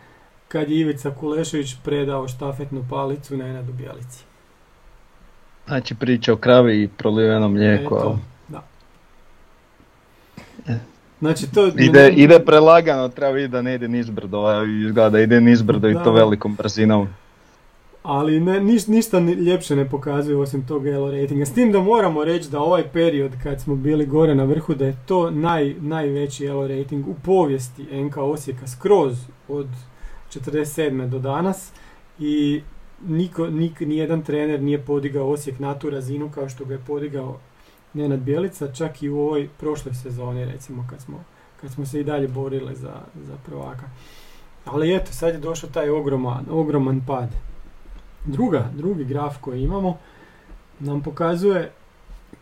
[0.48, 4.24] kad je Ivica Kulešević predao štafetnu palicu Nenadu Bjelici.
[5.66, 7.96] Znači priča o kravi i prolivenom mlijeku.
[7.96, 8.62] Eto, da.
[11.18, 11.66] Znači to...
[11.66, 16.12] Ide, ide prelagano, treba vidjeti da ne ide nizbrdo, izgleda da ide nizbrdo i to
[16.12, 17.08] velikom brzinom.
[18.08, 21.46] Ali ne, niš- ništa ni- ljepše ne pokazuje osim tog elo ratinga.
[21.46, 24.86] S tim da moramo reći da ovaj period kad smo bili gore na vrhu da
[24.86, 29.66] je to naj, najveći elo rating u povijesti NK Osijeka skroz od
[30.30, 31.08] 47.
[31.08, 31.72] do danas
[32.18, 32.62] i
[33.06, 37.38] niko, nik, nijedan trener nije podigao Osijek na tu razinu kao što ga je podigao
[37.94, 41.24] Nenad Bjelica, čak i u ovoj prošloj sezoni recimo kad smo,
[41.60, 43.84] kad smo se i dalje borili za, za prvaka.
[44.64, 47.28] Ali eto, sad je došao taj ogroman, ogroman pad.
[48.26, 49.98] Druga, drugi graf koji imamo
[50.80, 51.70] nam pokazuje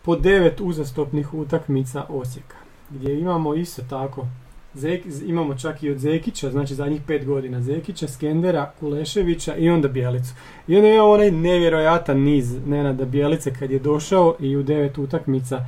[0.03, 2.57] po devet uzastopnih utakmica Osijeka.
[2.91, 4.26] Gdje imamo isto tako,
[4.74, 9.89] Zek, imamo čak i od Zekića, znači zadnjih pet godina Zekića, Skendera, Kuleševića i onda
[9.89, 10.35] Bjelicu.
[10.68, 15.66] I onda imamo onaj nevjerojatan niz Nenada Bjelice kad je došao i u devet utakmica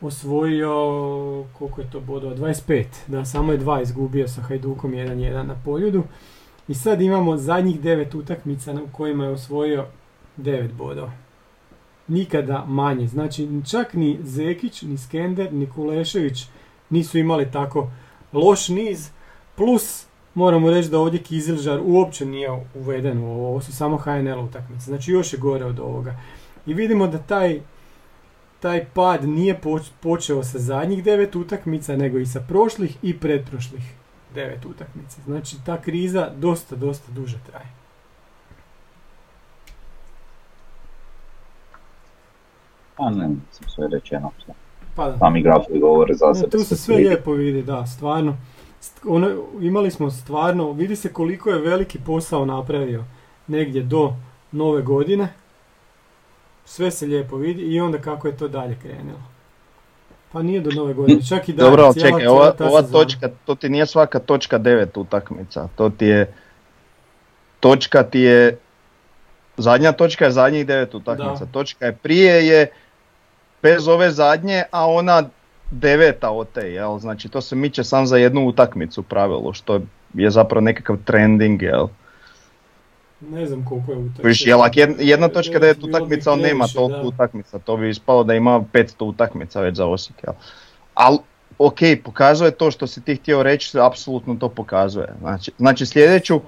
[0.00, 0.74] osvojio,
[1.58, 2.84] koliko je to bodova, 25.
[3.06, 6.02] Da, samo je dva izgubio sa Hajdukom 1-1 na poljudu.
[6.68, 9.86] I sad imamo zadnjih devet utakmica na- u kojima je osvojio
[10.36, 11.12] 9 bodova.
[12.08, 13.06] Nikada manje.
[13.06, 16.46] Znači čak ni Zekić, ni Skender, ni Kulešević
[16.90, 17.90] nisu imali tako
[18.32, 19.10] loš niz.
[19.56, 23.48] Plus moramo reći da ovdje Kizilžar uopće nije uveden u ovo.
[23.48, 24.84] Ovo su samo HNL utakmice.
[24.84, 26.16] Znači još je gore od ovoga.
[26.66, 27.60] I vidimo da taj
[28.60, 33.82] taj pad nije poč- počeo sa zadnjih devet utakmica, nego i sa prošlih i pretprošlih
[34.34, 35.20] devet utakmica.
[35.24, 37.66] Znači ta kriza dosta, dosta duže traje.
[42.96, 44.30] Pa ne, sam sve rečeno.
[44.96, 45.18] Pa da.
[45.18, 46.50] Sami grafovi govore za sebe.
[46.50, 47.08] tu se sve vidi.
[47.08, 48.36] lijepo vidi, da, stvarno.
[48.80, 49.28] St- Ono,
[49.60, 53.04] imali smo stvarno, vidi se koliko je veliki posao napravio
[53.46, 54.14] negdje do
[54.52, 55.28] nove godine.
[56.64, 59.31] Sve se lijepo vidi i onda kako je to dalje krenulo.
[60.32, 61.64] Pa nije do nove godine, čak i dalje.
[61.64, 65.68] Dobro, ali cijela- čekaj, cijela ova, ova točka, to ti nije svaka točka devet utakmica,
[65.76, 66.32] to ti je,
[67.60, 68.58] točka ti je,
[69.56, 71.52] zadnja točka je zadnjih devet utakmica, Da.
[71.52, 72.70] točka je prije je,
[73.62, 75.22] bez ove zadnje, a ona
[75.70, 79.80] deveta od te, jel, znači to se miče sam za jednu utakmicu u pravilu, što
[80.14, 81.86] je zapravo nekakav trending, jel.
[83.30, 84.28] Ne znam koliko je utakmica.
[84.28, 87.08] Viš, jel, ak jedna, jedna točka Bilo bi utakmica, on nema toliko da.
[87.08, 90.34] utakmica, to bi ispalo da ima 500 utakmica već za Osijek, jel.
[90.94, 91.18] Ali,
[91.58, 95.08] ok, pokazuje to što si ti htio reći, apsolutno to pokazuje.
[95.20, 96.40] Znači, znači sljedeću,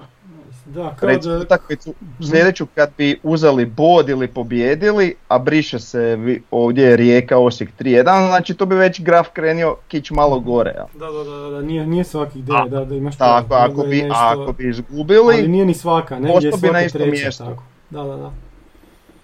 [0.65, 1.93] Da, kao recimo da, utakmicu,
[2.29, 6.17] sljedeću kad bi uzeli bod ili pobijedili, a briše se
[6.51, 11.05] ovdje je Rijeka Osijek 3-1, znači to bi već graf krenio kić malo gore, da,
[11.05, 14.51] da, da, da, nije, nije svakih devet, da, da imaš Tako, ako bi, nešto- ako
[14.51, 17.43] bi izgubili, Ali nije ni svaka, negdje je na svaka treća, mjestu.
[17.43, 17.63] tako.
[17.89, 18.31] Da, da, da.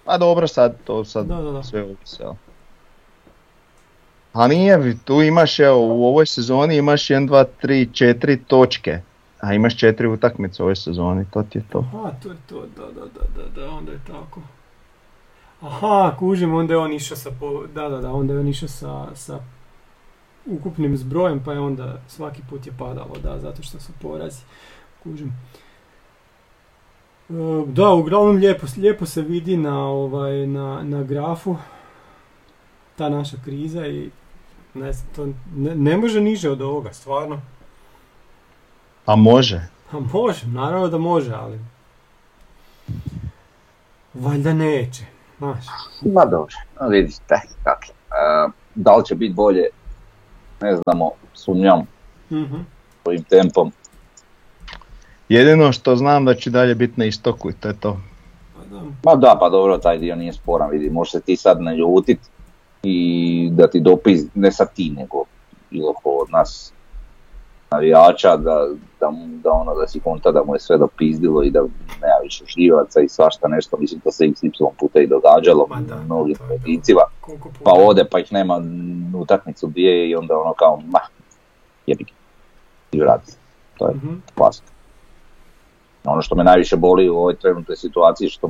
[0.05, 1.63] Pa dobro, sad to sad Da, da, da.
[1.63, 2.33] sve ovisi, jel?
[4.33, 8.99] A nije, vi tu imaš, evo, u ovoj sezoni imaš 1, 2, 3, 4 točke.
[9.41, 11.79] A imaš 4 utakmice ovoj sezoni, to ti je to.
[11.93, 14.41] Aha, to je to, da, da, da, da, da, onda je tako.
[15.61, 18.69] Aha, kužim, onda je on išao sa, po, da, da, da, onda je on išao
[18.69, 19.39] sa, sa
[20.45, 24.41] ukupnim zbrojem, pa je onda svaki put je padalo, da, zato što su porazi.
[25.03, 25.33] kužim.
[27.29, 27.33] E,
[27.67, 31.57] Da, uglavnom lijepo, lijepo se vidi na, ovaj, na, na grafu
[32.95, 34.09] ta naša kriza i
[34.73, 35.25] ne, to
[35.55, 37.41] ne, ne može niže od ovoga, stvarno.
[39.05, 39.61] A može.
[39.91, 41.59] A može, naravno da može, ali
[44.13, 45.03] valjda neće,
[45.37, 45.65] znaš.
[46.03, 47.19] Ma dobro, no, vidite
[47.63, 47.85] kako.
[47.85, 47.93] je.
[48.75, 49.63] Da li će biti bolje,
[50.61, 51.81] ne znamo, sumnjam
[52.31, 52.55] Mhm.
[53.05, 53.71] ovim tempom.
[55.29, 57.97] Jedino što znam da će dalje biti na istoku i to je to.
[59.03, 62.19] Pa da, pa dobro, taj dio nije sporan, vidi, može se ti sad naljutit
[62.83, 65.23] i da ti dopis, ne sad ti, nego
[65.71, 66.73] bilo ko od nas
[67.71, 68.67] navijača, da,
[68.99, 71.59] da, mu- da ono, da si konta da mu je sve dopizdilo i da
[71.91, 74.49] nema više živaca i svašta nešto, mislim to se XY
[74.79, 77.01] puta i događalo Ma da, mnogim pojedincima,
[77.63, 78.61] pa ode pa ih nema
[79.15, 80.99] utakmicu dvije i onda ono kao, ma,
[81.87, 82.11] jebi ga,
[82.91, 83.31] i vrati.
[83.77, 84.13] To je Mhm.
[84.31, 84.65] opasno.
[86.05, 88.47] Ono što me najviše boli u ovoj trenutnoj situaciji što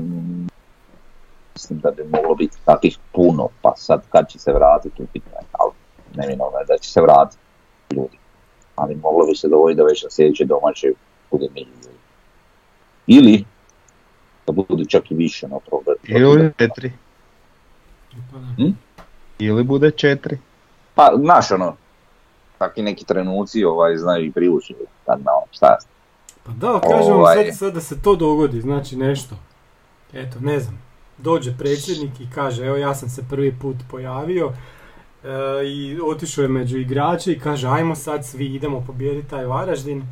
[1.54, 5.46] mislim da bi moglo biti takvih puno, pa sad kad će se vratiti, upitno je,
[5.52, 5.72] ali
[6.16, 7.38] neminovno je da će se vratiti
[7.92, 8.18] ljudi.
[8.76, 10.88] Ali moglo bi se dovoljiti da već na sljedeće domaće
[11.32, 11.96] bude milijun.
[13.08, 13.46] Ili
[14.48, 15.92] da budu čak i više na probe.
[16.04, 16.92] Ili četiri.
[18.32, 18.72] Pa da.
[19.40, 20.38] Ili bude četiri.
[20.96, 21.76] Pa, znaš ono,
[22.58, 25.32] takvi neki trenuci ovaj, znaju i privući, kad na.
[26.44, 27.36] Pa da, kažem vam Ovaj.
[27.36, 29.36] sad, sad da se to dogodi, znači nešto.
[30.14, 30.82] Eto, ne znam,
[31.18, 34.52] dođe predsjednik i kaže, evo ja sam se prvi put pojavio
[35.24, 40.04] e, i otišao je među igrače i kaže, ajmo sad svi idemo pobijediti taj Varaždin.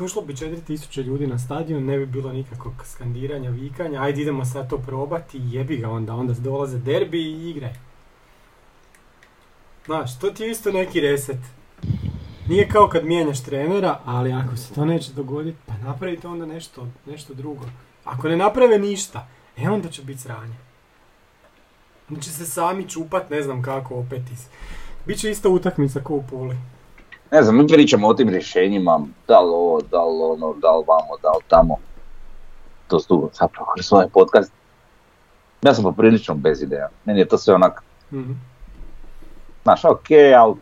[0.00, 4.70] Ušlo bi 4000 ljudi na stadion, ne bi bilo nikakvog skandiranja, vikanja, ajde idemo sad
[4.70, 7.72] to probati i jebi ga onda, onda dolaze derbi i igraj.
[9.86, 11.38] Znaš, to ti je isto neki reset.
[12.48, 16.86] Nije kao kad mijenjaš trenera, ali ako se to neće dogoditi, pa napravite onda nešto,
[17.06, 17.64] nešto drugo.
[18.04, 20.54] Ako ne naprave ništa, e onda će biti sranje.
[22.20, 24.46] Će se sami čupat, ne znam kako opet iz...
[25.06, 26.56] Biće ista utakmica kao u Puli.
[27.30, 30.84] Ne znam, mi pričamo o tim rješenjima, da li ovo, da li ono, da li
[30.88, 31.76] vamo, da li tamo.
[32.88, 34.52] To su zapravo kroz ovaj podcast.
[35.62, 36.88] Ja sam poprilično bez ideja.
[37.04, 37.82] Meni je to sve onak,
[38.12, 38.32] Mhm.
[39.62, 40.06] znaš, ok,
[40.38, 40.54] ali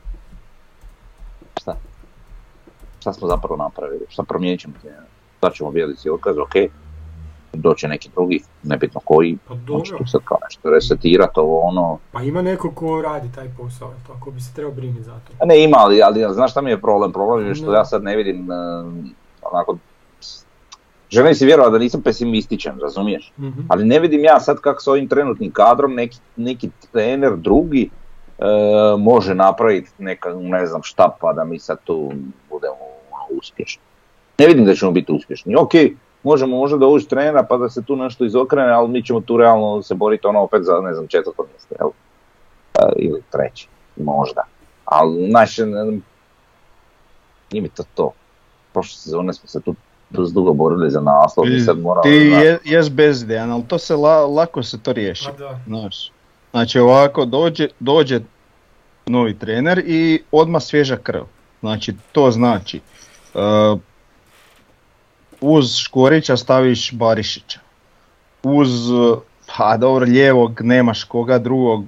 [1.61, 1.77] šta?
[3.01, 4.05] Šta smo zapravo napravili?
[4.09, 4.75] Šta promijenit ćemo?
[5.41, 6.53] Sad ćemo bijeliti otkaz, ok.
[7.53, 9.39] Doće neki drugi, nebitno koji.
[9.49, 11.99] Pa On će dobro, tu sad kao nešto resetirati, ovo ono.
[12.13, 15.33] pa ima neko ko radi taj posao, ako bi se trebao brinuti za to.
[15.41, 17.13] A ne ima, ali, ali znaš šta mi je problem?
[17.13, 17.77] Problem je što Ne.
[17.77, 18.55] ja sad ne vidim, e,
[19.43, 19.77] onako,
[21.11, 23.33] želim si vjerovati da nisam pesimističan, razumiješ?
[23.39, 23.61] Mhm.
[23.69, 27.91] Ali ne vidim ja sad kako s ovim trenutnim kadrom neki, neki trener drugi
[28.39, 28.45] e,
[28.99, 32.13] može napraviti neka, ne znam šta pa da mi sad tu
[32.51, 32.77] budemo
[33.39, 33.83] uspješni.
[34.39, 35.57] Ne vidim da ćemo biti uspješni.
[35.57, 35.71] Ok,
[36.23, 39.83] možemo možda dovući trenera pa da se tu nešto izokrene, ali mi ćemo tu realno
[39.83, 41.89] se boriti ono opet za, ne znam, četvrto mjesto, jel?
[42.75, 44.43] E, ili treći, možda.
[44.85, 48.13] Ali naše, nije mi to to.
[48.73, 49.75] Prošle sezone smo se tu
[50.11, 52.03] dosta dugo borili za naslov i sad moramo...
[52.03, 55.29] Ti je, jes bezidejan, ali to se la- lako se to riješi.
[55.31, 55.61] Pa da.
[55.67, 56.13] Znaš.
[56.51, 58.21] Znači ovako dođe, dođe
[59.07, 61.23] novi trener i odmah svježa krv.
[61.61, 62.81] Znači to znači
[63.35, 63.81] uh,
[65.41, 67.61] uz Škorića staviš Barišića.
[68.43, 69.19] Uz, uh,
[69.57, 71.85] pa dobro, lijevog nemaš koga drugog,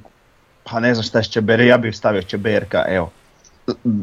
[0.64, 3.10] pa ne znam šta je Čeber, ja bih stavio Čeberka, evo,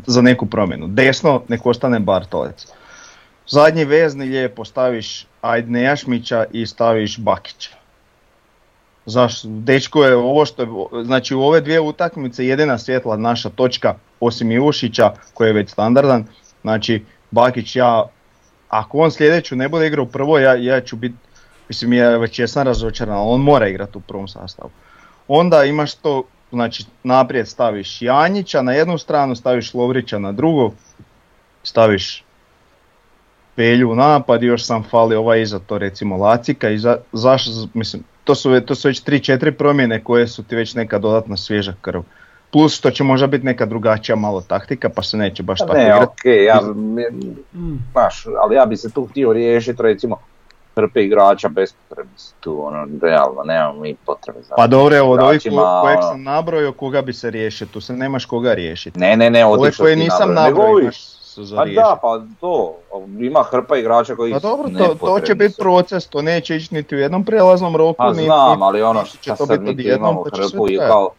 [0.07, 0.87] za neku promjenu.
[0.87, 2.67] Desno nek ostane Bartolec.
[3.47, 7.69] Zadnji vezni lijepo staviš Ajd Nejašmića i staviš Bakića.
[9.05, 9.47] Zašto?
[9.47, 10.67] Dečko je ovo što je,
[11.03, 16.25] znači u ove dvije utakmice jedina svjetla naša točka osim Ivušića koji je već standardan,
[16.61, 18.05] znači Bakić ja,
[18.69, 21.15] ako on sljedeću ne bude igrao prvo ja, ja ću biti,
[21.69, 24.69] mislim ja već jesam razočaran, on mora igrati u prvom sastavu.
[25.27, 30.73] Onda imaš to, znači naprijed staviš Janjića na jednu stranu, staviš Lovrića na drugu,
[31.63, 32.23] staviš
[33.55, 38.03] Pelju u napad još sam fali ovaj iza to recimo Lacika i za, zašto, mislim,
[38.23, 42.01] to su, to su već 3-4 promjene koje su ti već neka dodatna svježa krv.
[42.51, 45.83] Plus što će možda biti neka drugačija malo taktika pa se neće baš tako Ne,
[45.83, 46.03] igrati.
[46.03, 46.61] okej, ja,
[47.53, 47.77] Mm.
[47.91, 50.17] znaš, ali ja bi se tu htio riješiti recimo
[50.75, 55.19] hrpe igrača bespotrebni su tu, ono, realno, nemamo mi potrebe za Pa dobro, evo, od
[55.19, 56.07] ovih ko- kojeg ono.
[56.07, 58.99] sam nabrojio, koga bi se riješio, tu se nemaš koga riješiti.
[58.99, 62.75] Ne, ne, ne, Ove koje nisam nabrojio, imaš su za Pa da, pa to,
[63.19, 66.95] ima hrpa igrača koji Pa dobro, to, to će biti proces, to neće ići niti
[66.95, 69.75] u jednom prijelaznom roku, Pa niti- znam, ali ono niti će što to sad biti
[69.79, 71.09] mi imamo pa će hrpu i kao,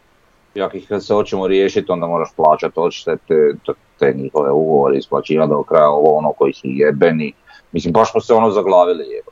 [0.55, 3.35] i ako ih se hoćemo riješiti, onda moraš plaćati odštete,
[3.65, 7.33] te, te njihove ugovore, isplaćivati do kraja ovo ono koji su jebeni,
[7.71, 9.31] Mislim, baš smo se ono zaglavili, jebo.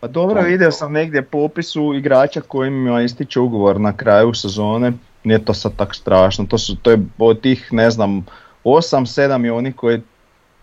[0.00, 4.92] Pa dobro, vidio sam negdje popisu igrača kojima ističe ugovor na kraju sezone,
[5.24, 8.26] nije to sad tak strašno, to, su, to je od tih, ne znam,
[8.64, 10.02] 8-7 je oni koji,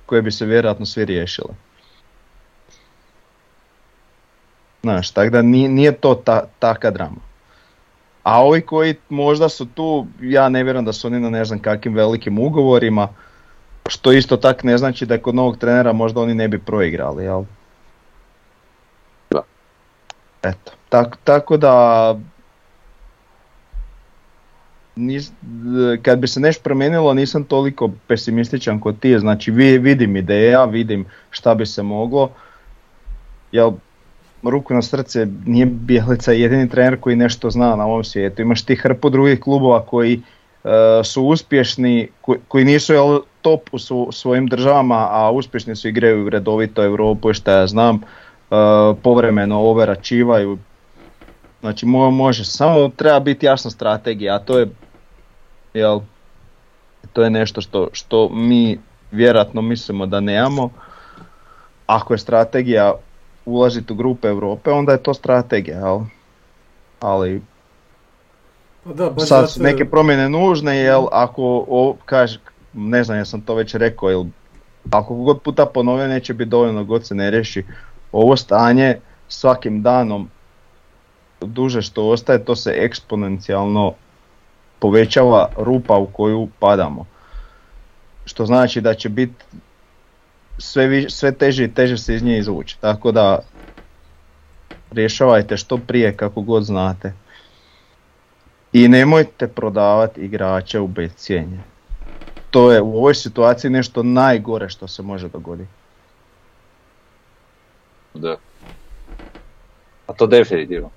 [0.05, 1.53] koji bi se vjerojatno svi riješili.
[4.81, 7.32] Znaš, tako da nije, nije to ta, taka drama.
[8.23, 11.59] A ovi koji možda su tu, ja ne vjerujem da su oni na ne znam
[11.59, 13.07] kakvim velikim ugovorima,
[13.87, 17.43] što isto tak ne znači da kod novog trenera možda oni ne bi proigrali, jel?
[19.31, 19.41] Da.
[20.43, 22.15] Eto, tak, tako da
[24.95, 25.31] nis,
[26.01, 31.05] kad bi se nešto promijenilo nisam toliko pesimističan kod ti, znači vi, vidim ideja, vidim
[31.29, 32.29] šta bi se moglo,
[33.51, 33.71] jel
[34.49, 38.75] ruku na srce nije Bjelica jedini trener koji nešto zna na ovom svijetu, imaš ti
[38.75, 40.21] hrpu drugih klubova koji
[40.63, 40.69] e,
[41.03, 46.29] su uspješni, koji, koji nisu jel, top u su, svojim državama, a uspješni su igraju
[46.29, 48.01] redovito Europu, što ja znam, e,
[49.03, 50.57] povremeno overačivaju,
[51.63, 54.67] Znači mo, može, samo treba biti jasna strategija, a to je
[55.73, 55.99] jel,
[57.13, 58.79] to je nešto što, što mi
[59.11, 60.69] vjerojatno mislimo da nemamo.
[61.87, 62.93] Ako je strategija
[63.45, 65.99] ulaziti u grupe Europe, onda je to strategija, jel?
[66.99, 67.41] Ali
[68.83, 72.39] Pa da, baš sad su neke promjene nužne, jel ako o, kaže,
[72.73, 74.23] ne znam jesam to već rekao, jel
[74.91, 77.65] ako god puta ponovio neće biti dovoljno god se ne riješi
[78.11, 80.29] ovo stanje svakim danom
[81.41, 83.93] duže što ostaje to se eksponencijalno
[84.79, 87.05] povećava rupa u koju padamo.
[88.25, 89.45] Što znači da će biti
[90.57, 92.79] sve, vi- sve teže i teže se iz nje izvući.
[92.81, 93.39] Tako da
[94.91, 97.13] rješavajte što prije kako god znate.
[98.73, 101.63] I nemojte prodavati igrače u bescijenje.
[102.49, 105.71] To je u ovoj situaciji nešto najgore što se može dogoditi.
[108.13, 108.37] Da.
[110.07, 110.91] A to definitivno.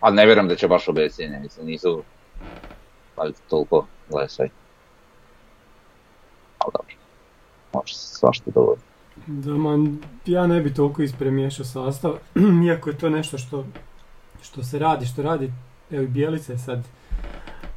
[0.00, 2.04] Ali ne vjerujem da će baš obesjenje, mislim, nisu
[3.16, 4.63] ali toliko lesaj.
[6.64, 6.94] Ali dobro,
[7.74, 8.86] može se svašta dogoditi.
[9.26, 12.12] Da, man, ja ne bi toliko ispremiješao sastav,
[12.66, 13.64] iako je to nešto što,
[14.42, 15.52] što se radi, što radi,
[15.90, 16.84] evo i Bjelica je sad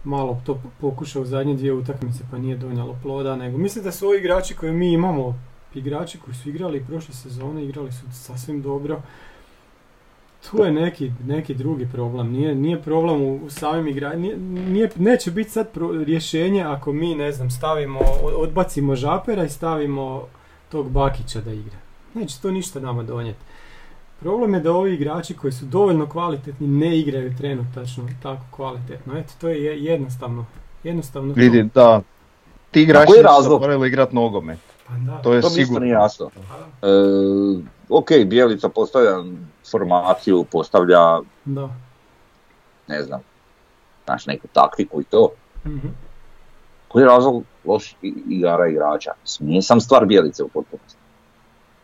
[0.04, 4.08] malo to pokušao u zadnje dvije utakmice pa nije donijelo ploda, nego mislim da su
[4.08, 5.40] ovi igrači koje mi imamo,
[5.74, 9.02] igrači koji su igrali prošle sezone, igrali su sasvim dobro.
[10.50, 14.90] Tu je neki, neki drugi problem, nije, nije problem u, u samim igračima, nije, nije-
[14.98, 18.00] neće biti sad pro- rješenje ako mi, ne znam, stavimo,
[18.36, 20.24] odbacimo Žapera i stavimo
[20.70, 21.76] tog Bakića da igra.
[22.14, 23.40] Neće to ništa nama donijeti.
[24.20, 29.18] Problem je da ovi igrači koji su dovoljno kvalitetni ne igraju trenutačno tako kvalitetno.
[29.18, 30.46] Eto, to je je- jednostavno.
[30.84, 31.40] Jednostavno to.
[31.40, 32.02] Vidi, da,
[32.72, 33.12] ti igrači
[33.44, 34.60] zaboravili igrati nogomet.
[34.88, 35.18] Pa da.
[35.18, 35.80] To je To mi isto sigurno.
[35.80, 36.30] nije jasno.
[36.82, 36.88] Pa.
[36.88, 36.92] E,
[37.90, 39.12] ok, Bijelica postavlja
[39.72, 41.70] formaciju, postavlja, Da.
[42.88, 43.20] ne znam,
[44.06, 45.30] znaš, neku taktiku i to.
[45.66, 45.88] Mhm.
[46.88, 47.96] Koji je razlog loš
[48.30, 49.12] igara igrača?
[49.22, 50.98] Mislim, Nije sam stvar Bijelice u potpunosti.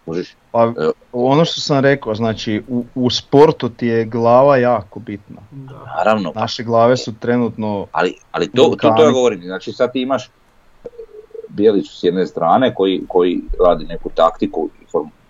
[0.06, 0.36] Možeš?
[0.52, 0.94] Pa, Evo.
[1.12, 5.42] ono što sam rekao, znači u, u sportu ti je glava jako bitna.
[5.52, 5.86] Da.
[5.98, 10.02] Naravno, Naše glave su trenutno, Ali, ali to, to, to ja govorim, znači sad ti
[10.02, 10.30] imaš e,
[11.50, 14.70] Bijelicu s jedne strane koji, koji radi neku taktiku,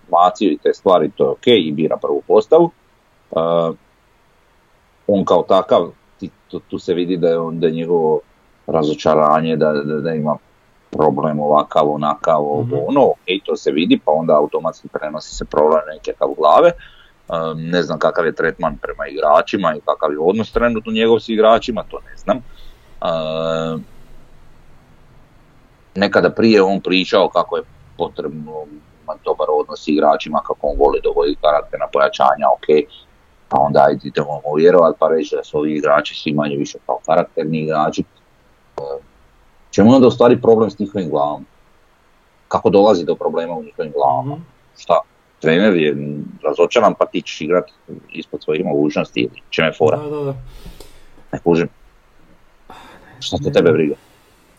[0.04, 2.70] informaciju i te stvari, to je ok i bira prvu postavu.
[3.30, 3.74] Uh,
[5.06, 5.90] on kao takav,
[6.20, 8.20] ti, tu, tu se vidi da je, on, da je njegovo
[8.66, 10.36] razočaranje, da, da, da ima
[10.90, 12.74] problem ovakav, onakav, Mhm.
[12.88, 16.72] ono, ok, to se vidi, pa onda automatski prenosi se problem nekakav u glave.
[17.28, 21.28] Um, ne znam kakav je tretman prema igračima i kakav je odnos trenutno njegov s
[21.28, 22.36] igračima, to ne znam.
[23.02, 23.84] Um,
[25.94, 27.62] nekada prije on pričao kako je
[27.96, 28.52] potrebno
[29.04, 32.66] imati dobar odnos s igračima, kako on voli dovoditi karakterna pojačanja, ok,
[33.48, 36.98] pa onda idemo mu vjerovati pa reći da su ovi igrači svi manje više kao
[37.06, 38.04] karakterni igrači.
[38.76, 39.00] Um,
[39.70, 41.46] čemu je onda u stvari problem s njihovim glavom?
[42.48, 44.34] Kako dolazi do problema u njihovim glavama?
[44.34, 44.42] Mhm.
[44.78, 45.00] Šta?
[45.40, 45.96] Trener je
[46.42, 47.64] razočaran pa ti ćeš igrat
[48.12, 50.34] ispod svojih mogućnosti ili čem je fora, Da, da, da.
[51.32, 51.68] ne kužim.
[53.20, 53.94] Šta to tebe briga?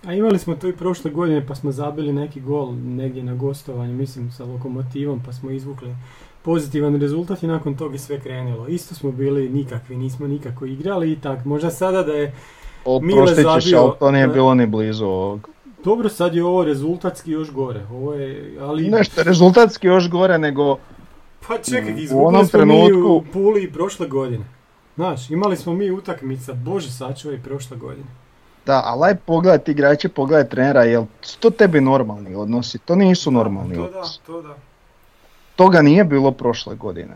[0.05, 3.93] A imali smo to i prošle godine pa smo zabili neki gol negdje na gostovanju,
[3.93, 5.95] mislim sa lokomotivom pa smo izvukli
[6.41, 8.67] pozitivan rezultat i nakon toga je sve krenulo.
[8.67, 11.45] Isto smo bili nikakvi, nismo nikako igrali i tak.
[11.45, 12.33] Možda sada da je
[13.01, 15.49] Mile zabio, ali to nije bilo ni blizu ovog.
[15.83, 17.81] Dobro, sad je ovo rezultatski još gore.
[17.91, 18.89] Ovo je, ali...
[18.89, 20.77] Nešto rezultatski još gore nego
[21.47, 24.45] Pa čekaj, izgubili onom smo mi trenutku- u Puli prošle godine.
[24.95, 28.07] Znaš, imali smo mi utakmica, bože sačuvaj, prošle godine.
[28.65, 32.77] Da, ali aj pogledaj ti igrače, pogledaj trenera, jel su to tebi normalni odnosi?
[32.77, 34.55] To nisu normalni to da, to da.
[35.55, 37.15] Toga nije bilo prošle godine.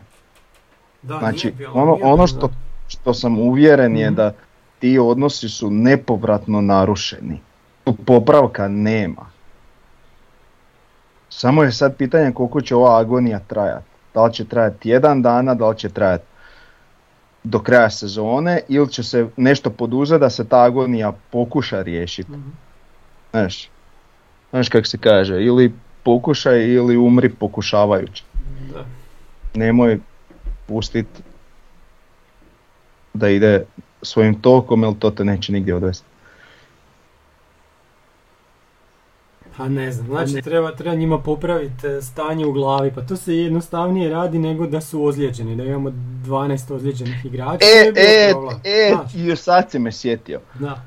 [1.01, 2.53] Da, Znači, nije bilo, ono, nije ono bilo, što, da.
[2.87, 4.15] što sam uvjeren je Mhm.
[4.15, 4.33] da
[4.79, 7.39] ti odnosi su nepovratno narušeni.
[7.83, 9.25] Tu popravka nema.
[11.29, 13.85] Samo je sad pitanje koliko će ova agonija trajati.
[14.13, 16.23] Da li će trajati jedan dana, da li će trajati
[17.43, 22.31] do kraja sezone ili će se nešto poduzeti da se ta agonija pokuša riješiti.
[22.31, 22.49] Mhm.
[23.31, 23.69] Znaš,
[24.49, 25.73] znaš kako se kaže, ili
[26.03, 28.23] pokušaj ili umri pokušavajući.
[28.73, 28.85] Da.
[29.53, 29.99] Nemoj
[30.67, 31.07] pustit
[33.13, 33.65] da ide
[34.01, 36.05] svojim tokom jer to te neće nigdje odvesti.
[39.59, 43.35] Pa ne znam, znači treba, treba njima popraviti e, stanje u glavi, pa to se
[43.35, 47.65] jednostavnije radi nego da su ozlijeđeni, da imamo 12 ozlijeđenih igrača.
[47.65, 48.33] E, e,
[48.63, 50.39] e, Znaš, i sad si me sjetio.
[50.59, 50.81] da.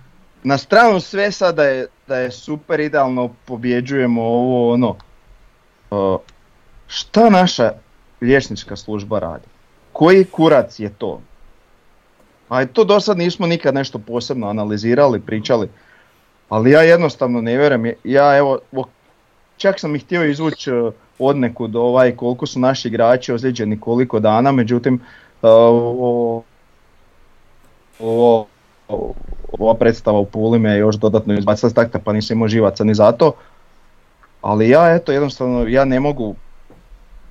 [0.45, 4.97] Na stranu sve sada je, da je super idealno pobjeđujemo ovo ono.
[5.91, 6.21] Uh,
[6.87, 7.73] šta naša
[8.21, 9.47] liječnička služba radi?
[9.93, 11.21] Koji kurac je to?
[12.49, 15.69] A to do sad nismo nikad nešto posebno analizirali, pričali.
[16.53, 17.95] Ali ja jednostavno ne vjerujem.
[18.05, 18.59] Ja evo,
[19.57, 24.53] čak sam ih htio izvući uh, odnekud ovaj, koliko su naši igrači ozlijeđeni koliko dana,
[24.53, 25.01] međutim
[25.43, 26.43] ovo,
[28.01, 28.47] ovo,
[29.59, 32.95] ova predstava u Puli me još dodatno izbacila s takta pa nisam imao živaca ni
[32.95, 33.33] za to.
[34.43, 36.35] Ali ja eto jednostavno ja ne mogu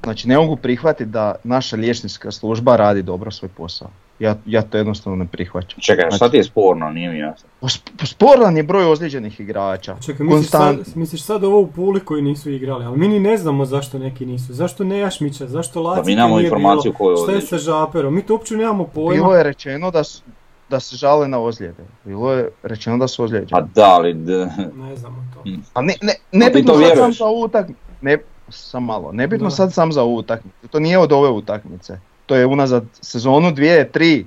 [0.03, 3.89] Znači ne mogu prihvatiti da naša liječnička služba radi dobro svoj posao.
[4.21, 5.79] Ja, ja to jednostavno ne prihvaćam.
[5.79, 7.49] Čekaj, šta Znači- ti je sporno, nije mi jasno.
[7.61, 9.95] Sp- Sporan je broj ozlijeđenih igrača.
[9.97, 13.37] Čekaj, misliš sad, misliš sad ovo u Puli koji nisu igrali, ali mi ni ne
[13.37, 14.53] znamo zašto neki nisu.
[14.53, 17.47] Zašto Nejašmića, zašto Lacika mi nemamo nije informaciju bilo, šta je ozlijeđen.
[17.49, 19.11] sa Žaperom, mi to uopće nemamo pojma.
[19.13, 20.21] Bilo je rečeno da, su,
[20.69, 21.83] da se žale na ozljede.
[22.05, 23.49] Bilo je rečeno da su ozlijeđeni.
[23.51, 25.43] Pa da, ali d- Ne znamo to.
[25.73, 27.81] A ne, ne, Pa ne bitno sad sam za ovu utakmicu.
[28.01, 28.17] Ne,
[28.49, 29.11] sam malo.
[29.11, 29.51] Ne bitno Da.
[29.51, 30.67] sad sam za ovu utakmicu.
[30.67, 31.99] To nije od ove utakmice.
[32.25, 34.25] To je unazad sezonu dvije, tri.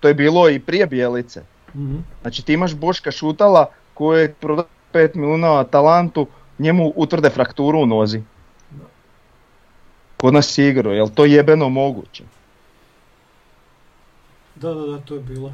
[0.00, 1.42] To je bilo i prije Bijelice.
[1.74, 1.96] Mhm.
[2.22, 6.26] Znači ti imaš Boška Šutala koji je prodao 5 milijuna Atalantu,
[6.58, 8.22] njemu utvrde frakturu u nozi.
[10.16, 12.24] Kod nas je igrao, jel to jebeno moguće?
[14.54, 15.52] Da, da, da, to je bilo.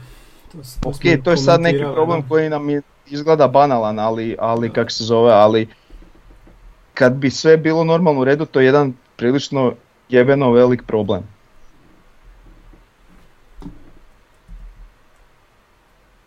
[0.52, 2.28] To, to Ok, to je sad neki problem da.
[2.28, 5.68] koji nam je, izgleda banalan, ali, ali kak se zove, ali
[6.94, 9.72] kad bi sve bilo normalno u redu, to je jedan prilično
[10.08, 11.33] jebeno velik problem.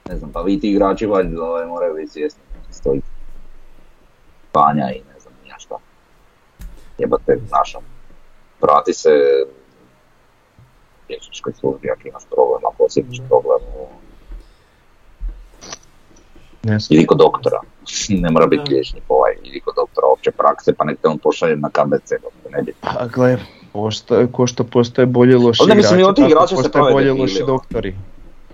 [0.10, 2.42] Ne znam, pa vi ti igrači valjda ovaj, moraju biti svjesni
[2.72, 3.02] stoji
[4.52, 5.76] panja i ne znam ni ja šta.
[6.98, 7.80] Jebate, naša,
[8.62, 9.10] vrati se
[11.10, 13.60] liječničkoj službi, ako imaš problem, ako osjetiš problem,
[16.64, 16.98] Ne znam.
[16.98, 17.60] idi kod doktora.
[18.24, 21.56] ne mora biti liječnik ovaj, idi kod doktora opće prakse, pa nek te on pošalje
[21.56, 22.12] na KBC,
[22.50, 22.74] ne bi.
[22.82, 23.38] Pa gle,
[23.74, 26.94] postoje, ko što postoje bolji i loši Ali ne, mislim, i od tih tako postoje
[26.96, 27.96] debili, loši doktori.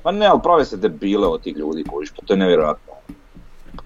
[0.04, 2.94] Pa ne, ali prave se debile od tih ljudi koji što to je nevjerojatno.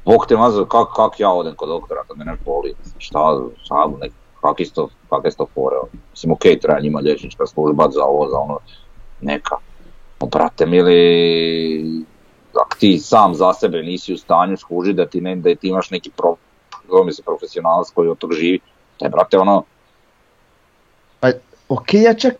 [0.05, 3.89] Bog te mazao, kak, kak ja odem kod doktora kad me ne boli, šta, šta,
[4.01, 4.11] nek,
[4.41, 5.89] kak isto, kak isto fore, ono.
[6.11, 8.59] mislim, okej, treba njima liječnička služba za ovo, za ono,
[9.21, 9.55] neka.
[10.31, 12.03] Brate mili,
[12.53, 15.91] ako ti sam za sebe nisi u stanju skužiti da ti, ne, da ti imaš
[15.91, 16.35] neki pro,
[16.89, 18.59] zove se profesionalac koji od tog živi,
[18.97, 19.63] taj brate ono,
[21.69, 22.33] Ok, ja čak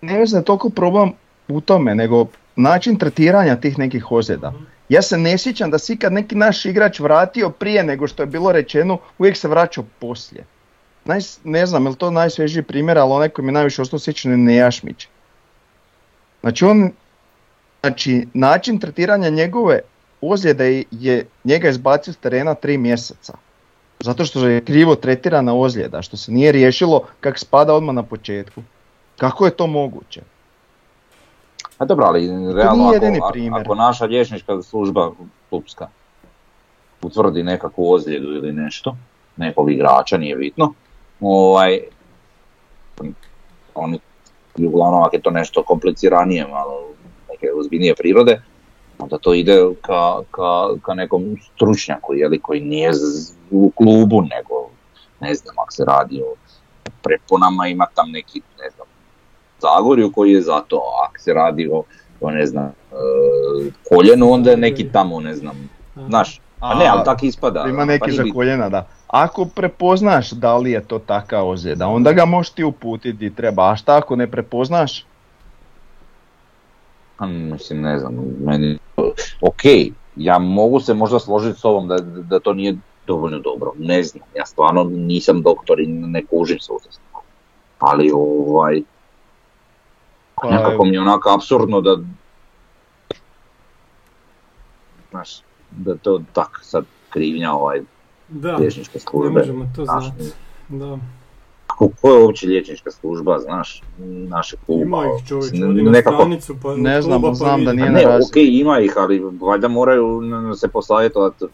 [0.00, 1.12] ne je toliko problem
[1.48, 2.26] u tome, nego
[2.60, 4.52] način tretiranja tih nekih ozljeda.
[4.88, 8.26] Ja se ne sjećam da se ikad neki naš igrač vratio prije nego što je
[8.26, 10.44] bilo rečeno, uvijek se vraćao poslije.
[11.04, 14.32] Naj, ne znam, je li to najsvježiji primjer, ali onaj koji mi najviše ostao sjećan
[14.32, 15.08] je Nejašmić.
[16.40, 16.90] Znači on,
[17.80, 19.80] znači način tretiranja njegove
[20.20, 23.34] ozljede je njega izbacio s terena tri mjeseca.
[24.00, 28.62] Zato što je krivo tretirana ozljeda, što se nije riješilo kak spada odmah na početku.
[29.16, 30.20] Kako je to moguće?
[31.80, 32.84] A dobro, ali realno
[33.18, 35.10] ako, ako- naša liječnička služba
[35.48, 35.88] klubska
[37.02, 38.96] utvrdi nekakvu ozljedu ili nešto,
[39.36, 40.72] nekog igrača, nije bitno,
[41.20, 41.80] ovaj,
[43.74, 43.98] oni,
[44.58, 46.88] uglavnom ako je to nešto kompliciranije, malo
[47.30, 48.42] neke ozbiljnije prirode,
[48.98, 50.50] onda to ide ka, ka,
[50.82, 54.70] ka nekom stručnjaku, jeli, koji nije z- u klubu, nego,
[55.20, 56.34] ne znam, ako se radi o
[57.02, 58.86] preponama, ima tam neki, ne znam,
[59.60, 61.82] Zagorju koji je za to, ako se radi o,
[62.20, 62.72] o ne znam, e,
[63.88, 65.68] koljenu, onda je neki tamo, ne znam,
[66.08, 67.64] znaš, a ne, ali tako ispada.
[67.68, 68.86] Ima pa neki nije za koljena, da.
[69.06, 73.70] Ako prepoznaš da li je to taka ozljeda, onda ga možeš ti uputiti di treba,
[73.70, 75.06] a šta ako ne prepoznaš?
[77.16, 78.78] Pa, Mislim, ne znam, meni,
[79.40, 79.62] ok,
[80.16, 84.28] ja mogu se možda složiti s ovom da, da to nije dovoljno dobro, ne znam,
[84.36, 86.72] ja stvarno nisam doktor i ne kužim se.
[87.78, 88.82] Ali ovaj,
[90.42, 91.96] Pa, nekako mi je onako apsurdno da,
[95.10, 97.80] znaš, da to tak sad krivnja ovaj
[98.28, 99.30] Da, liječničke ne službe.
[99.30, 100.24] možemo to Znaš, znati.
[100.68, 100.98] Da.
[101.68, 103.82] Ko, je uopće liječnička služba, znaš,
[104.28, 104.82] naše kluba?
[104.82, 108.02] Ima ih čovječ, Ne- nekako- stranicu pa Ne znam, kluba pa znam da nije ne,
[108.02, 108.24] razini.
[108.26, 110.20] ok, ima ih, ali valjda moraju
[110.54, 111.44] se posavjetovati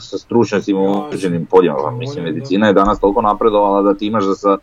[0.00, 1.74] sa stručnjacima u određenim poljima.
[1.74, 2.30] Moraju, Mislim, da.
[2.30, 4.58] medicina je danas toliko napredovala da ti imaš da sa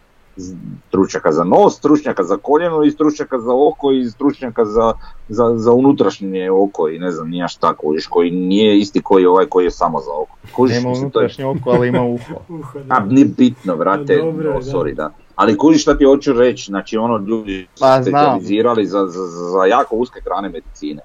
[0.87, 4.93] stručnjaka za nos, stručnjaka za koljeno i stručnjaka za oko i stručnjaka za,
[5.27, 9.45] za, za unutrašnje oko i ne znam, nija šta kužiš, koji nije isti koji ovaj
[9.45, 10.37] koji je samo za oko.
[10.55, 12.33] Kužiš, Nema to je unutrašnje oko, ali ima uho.
[12.59, 13.05] Uho, a, da.
[13.05, 14.65] nije bitno, brate, Pa dobro no, da.
[14.65, 15.13] sorry, da.
[15.35, 18.03] Ali kužiš šta ti hoću reći, znači ono ljudi su Pa, znam.
[18.03, 21.01] specijalizirali za, za, za jako uske grane medicine.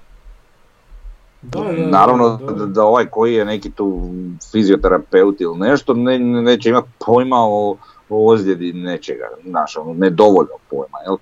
[1.41, 4.09] Da, da, da, Naravno da, da, da ovaj koji je neki tu
[4.51, 7.77] fizioterapeut ili nešto ne, ne- neće imati pojma o,
[8.09, 11.17] o ozljedi nečega, znaš, ono, nedovoljno pojma, jel?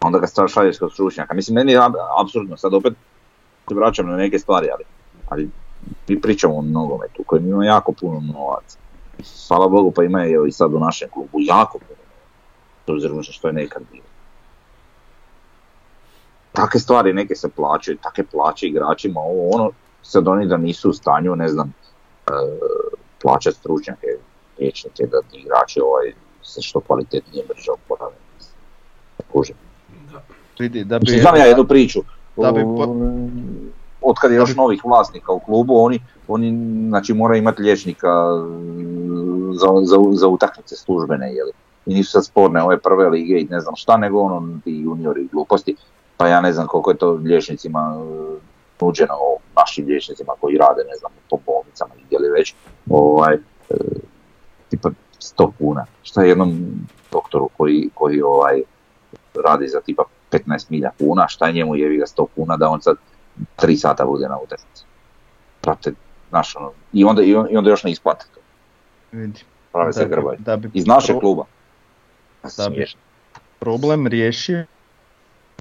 [0.00, 1.34] Onda ga šalješ kod stručnjaka.
[1.34, 1.80] Mislim, meni je
[2.20, 2.92] apsurdno, sad opet
[3.68, 4.84] se vraćam na neke stvari, ali,
[5.28, 5.50] ali
[6.08, 8.78] mi pričamo o nogometu koji ima jako puno novaca.
[9.48, 13.22] Hvala Bogu pa ima je i sad u našem klubu jako puno novaca, s obzirom
[13.22, 14.04] što je nekad bilo.
[16.52, 19.70] Takve stvari neke se plaćaju, takve plaće igračima, ovo ono,
[20.02, 21.74] sad oni da nisu u stanju, ne znam,
[22.26, 22.32] e,
[23.22, 24.06] plaćati stručnjake,
[24.58, 28.14] liječnike, da ti igrači ovaj, se što kvalitetnije brže oporave.
[29.32, 29.56] Kužim.
[30.58, 31.04] Vidi, da bi...
[31.04, 32.00] Mislim, znam ja jednu priču.
[32.36, 32.60] da bi
[34.00, 36.50] Od kad je da još novih vlasnika u klubu, oni, oni
[36.88, 41.52] znači, moraju imati liječnika mm, za, za, za utakmice službene, jeli.
[41.86, 45.28] I nisu sad sporne ove prve lige i ne znam šta, nego ono ti juniori
[45.32, 45.76] gluposti.
[46.16, 49.14] Pa ja ne znam koliko je to liječnicima e, nuđeno,
[49.56, 52.54] našim liječnicima koji rade, ne znam, po bolnicama i gdje li već,
[52.90, 53.74] ovaj, e,
[54.72, 55.86] tipa 100 kuna.
[56.02, 56.52] Šta je jednom
[57.12, 58.62] doktoru koji, koji ovaj,
[59.44, 62.82] radi za tipa 15 milja kuna, šta je njemu jevi ga 100 kuna da on
[62.82, 62.96] sad
[63.56, 64.84] 3 sata bude na utakmici.
[65.60, 65.92] Prate,
[66.30, 68.40] znaš, ono, i onda, i on- i onda još ne isplate to.
[69.12, 69.40] vidi,
[69.72, 70.06] Prave se
[70.56, 71.44] bi Iz našeg kluba.
[72.56, 72.86] Da bi
[73.58, 74.64] problem riješio,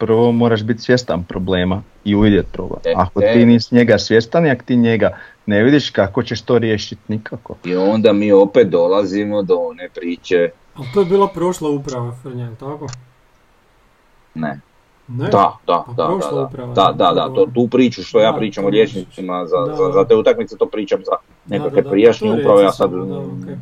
[0.01, 2.79] prvo moraš biti svjestan problema i uvidjeti problem.
[2.85, 3.33] E, Ako e.
[3.33, 7.55] ti nisi njega svjestan i ako ti njega ne vidiš kako ćeš to riješiti nikako.
[7.65, 12.45] I onda mi opet dolazimo do one priče, Ali to je bila prošla uprava Frnja,
[12.45, 12.87] jel tako?
[14.33, 14.59] ne,
[15.17, 15.29] Ne?
[15.29, 18.65] da, da, Pa da, da, uprava, da, da, da, to, tu priču što ja pričam
[18.65, 21.11] o liječnicima za, za, za te utakmice, to pričam za
[21.45, 22.91] nekakve prijašnje uprave, ja sad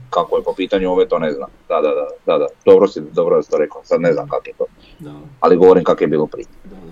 [0.10, 1.50] kako je po pitanju ove to ne znam.
[1.68, 2.46] Da, da, da, da, da.
[2.66, 4.66] Dobro si, dobro da si to rekao, sad ne znam kako je to,
[5.00, 6.92] Da, ali govorim kako je bilo prije, da, da.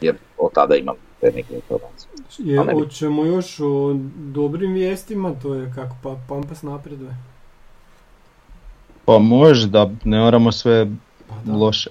[0.00, 2.08] jer od tada imam te neke informacije.
[2.38, 7.16] Je, A hoćemo još o dobrim vijestima, to je kako pa Pampas napreduje.
[9.04, 10.86] Pa može da ne moramo sve
[11.28, 11.90] Pa loše.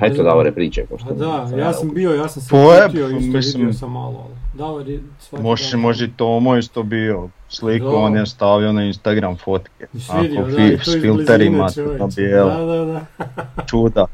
[0.00, 0.22] Eto.
[0.22, 0.84] Davore priče.
[0.84, 1.26] pošto Pa da,
[1.56, 5.00] ja sam bio, ja sam se je, uputio isto, mislim- vidio sam malo, Davor je
[5.18, 7.28] svaki Može, dan- može i Tomo isto bio.
[7.48, 7.96] Sliku Da.
[7.96, 9.86] on je stavio na Instagram fotke.
[10.08, 11.68] Ako vidio, da, fi- s filterima,
[11.98, 13.00] to bijelo, Da, da, da.
[13.70, 14.06] čuda.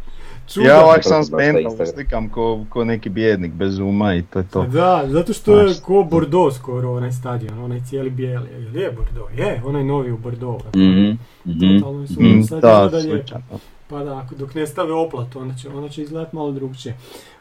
[0.46, 0.66] Čuda.
[0.66, 1.86] Ja ovak sam spental, Instagram.
[1.88, 4.62] slikam ko, ko neki bijednik bez uma i to je to.
[4.64, 8.48] Da, zato što je ko Bordeaux skoro onaj stadion, onaj cijeli bijeli.
[8.52, 9.38] Jel je Bordeaux?
[9.38, 10.64] Je, onaj novi u Bordeaux.
[10.66, 11.10] Mhm,
[11.46, 11.78] mhm.
[11.78, 13.44] Totalno su Mm, sad da, slučajno.
[13.88, 16.96] Pa da, ako- dok ne stave oplatu, onda će, onda će izgledat malo drugčije.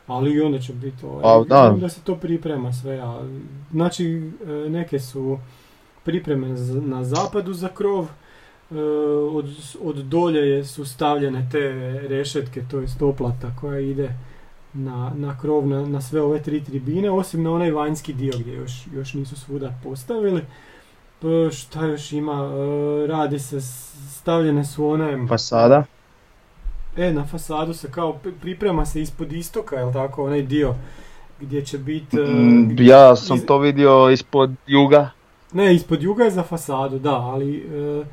[0.08, 1.76] Ali i onda će biti ovaj, Pa, da.
[1.78, 3.20] da se to priprema sve, a,
[3.72, 5.38] znači e, neke su
[6.04, 8.76] pripreme na zapadu za krov, e,
[9.32, 9.46] od,
[9.84, 11.60] od dolje je, su stavljene te
[12.08, 14.14] rešetke, to je oplata koja ide
[14.74, 18.54] na, na krov, na, na sve ove tri tribine, osim na onaj vanjski dio gdje
[18.54, 20.42] još, još nisu svuda postavili.
[21.24, 22.50] E, šta još ima,
[23.04, 23.62] E, radi se,
[24.10, 25.28] stavljene su one...
[25.28, 25.84] Fasada?
[26.98, 30.76] E, na fasadu se kao pri- priprema se ispod istoka, jel tako, onaj dio
[31.40, 32.18] gdje će biti...
[32.18, 35.10] Mm, ja sam to vidio ispod juga.
[35.54, 38.04] Ne, ispod juga je za fasadu, da, ali e,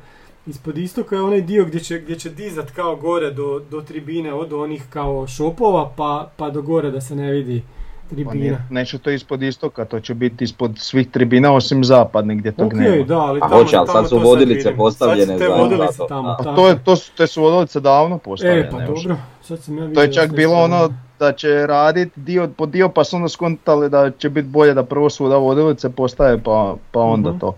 [0.47, 4.33] ispod istoka je onaj dio gdje će, gdje će dizat kao gore do, do tribine
[4.33, 7.63] od onih kao šopova pa, pa do gore da se ne vidi
[8.11, 8.57] Pa nije, tribina.
[8.71, 12.73] neće to ispod istoka, to će biti ispod svih tribina osim zapadnih gdje tog Ok,
[12.73, 13.03] nema.
[13.03, 14.77] da, ali A tamo, hoće, ali tamo sad su vodilice vidim.
[14.77, 16.51] postavljene sad su te za- vodilice za tamo, da.
[16.51, 18.59] A to, je, to su, te su vodolice davno postavljene.
[18.59, 19.01] E, pa još.
[19.01, 19.95] dobro, sad sam ja vidio.
[19.95, 20.89] To je čak bilo ono
[21.19, 24.83] da će radit dio po dio pa su onda skontali da će biti bolje da
[24.83, 27.39] prvo svuda vodilice postaje pa, pa onda Mhm.
[27.39, 27.55] to.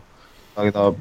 [0.56, 0.92] Tako da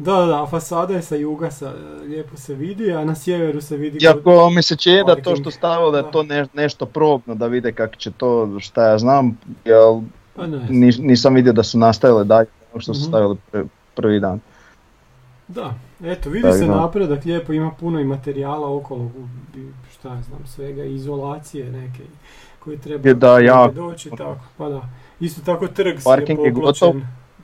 [0.00, 1.72] Da, da, da, fasada je sa juga, sa,
[2.02, 3.98] lijepo se vidi, a na sjeveru se vidi...
[4.02, 5.36] Iako mi se čini da to parking.
[5.36, 6.10] što stavilo da je Da.
[6.10, 8.28] to ne- nešto probno, da vide kako će to,
[8.60, 10.00] šta ja znam, jel
[10.36, 13.08] Pa nis- nisam vidio da su nastavile dalje ono što su Mhm.
[13.08, 14.40] stavili pr- prvi dan.
[15.48, 16.76] Da, eto, vidi Tak se da.
[16.76, 19.10] napredak, lijepo ima puno i materijala okolo,
[19.92, 22.02] šta ja znam, svega, izolacije neke
[22.58, 23.74] koje treba da, jako.
[23.74, 24.88] doći, tako, pa da.
[25.20, 26.94] Isto tako trg Parking je je gotov.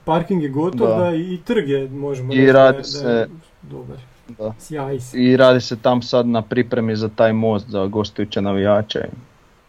[0.07, 1.13] Parking je gotov, da, Da.
[1.13, 3.27] i, trg je, možemo I reći, da radi je- se- da je
[3.63, 3.97] dobar.
[4.29, 4.53] Da.
[4.59, 4.75] Se.
[5.13, 8.99] I radi se tam sad na pripremi za taj most za gostujuće navijače.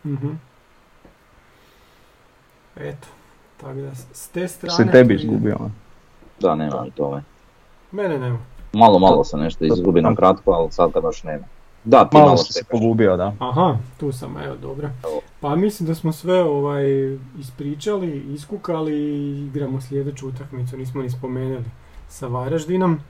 [0.05, 0.29] Mhm.
[2.77, 3.07] Eto,
[3.57, 4.77] tako da s- te strane...
[4.77, 5.57] Se tebi to izgubio.
[6.41, 7.23] Da, nema ni tome.
[7.93, 8.39] Mene nema.
[8.73, 11.45] Malo, malo se nešto izgubi na kratko, ali sad ga baš nema.
[11.85, 13.33] Da, ti malo, Malo si se pogubio, da.
[13.39, 14.89] Aha, tu sam, evo, dobro.
[15.05, 15.21] Evo.
[15.41, 16.85] Pa mislim da smo sve ovaj
[17.39, 21.65] ispričali, iskukali i igramo sljedeću utakmicu, nismo ni spomenuli
[22.09, 23.01] sa Varaždinom.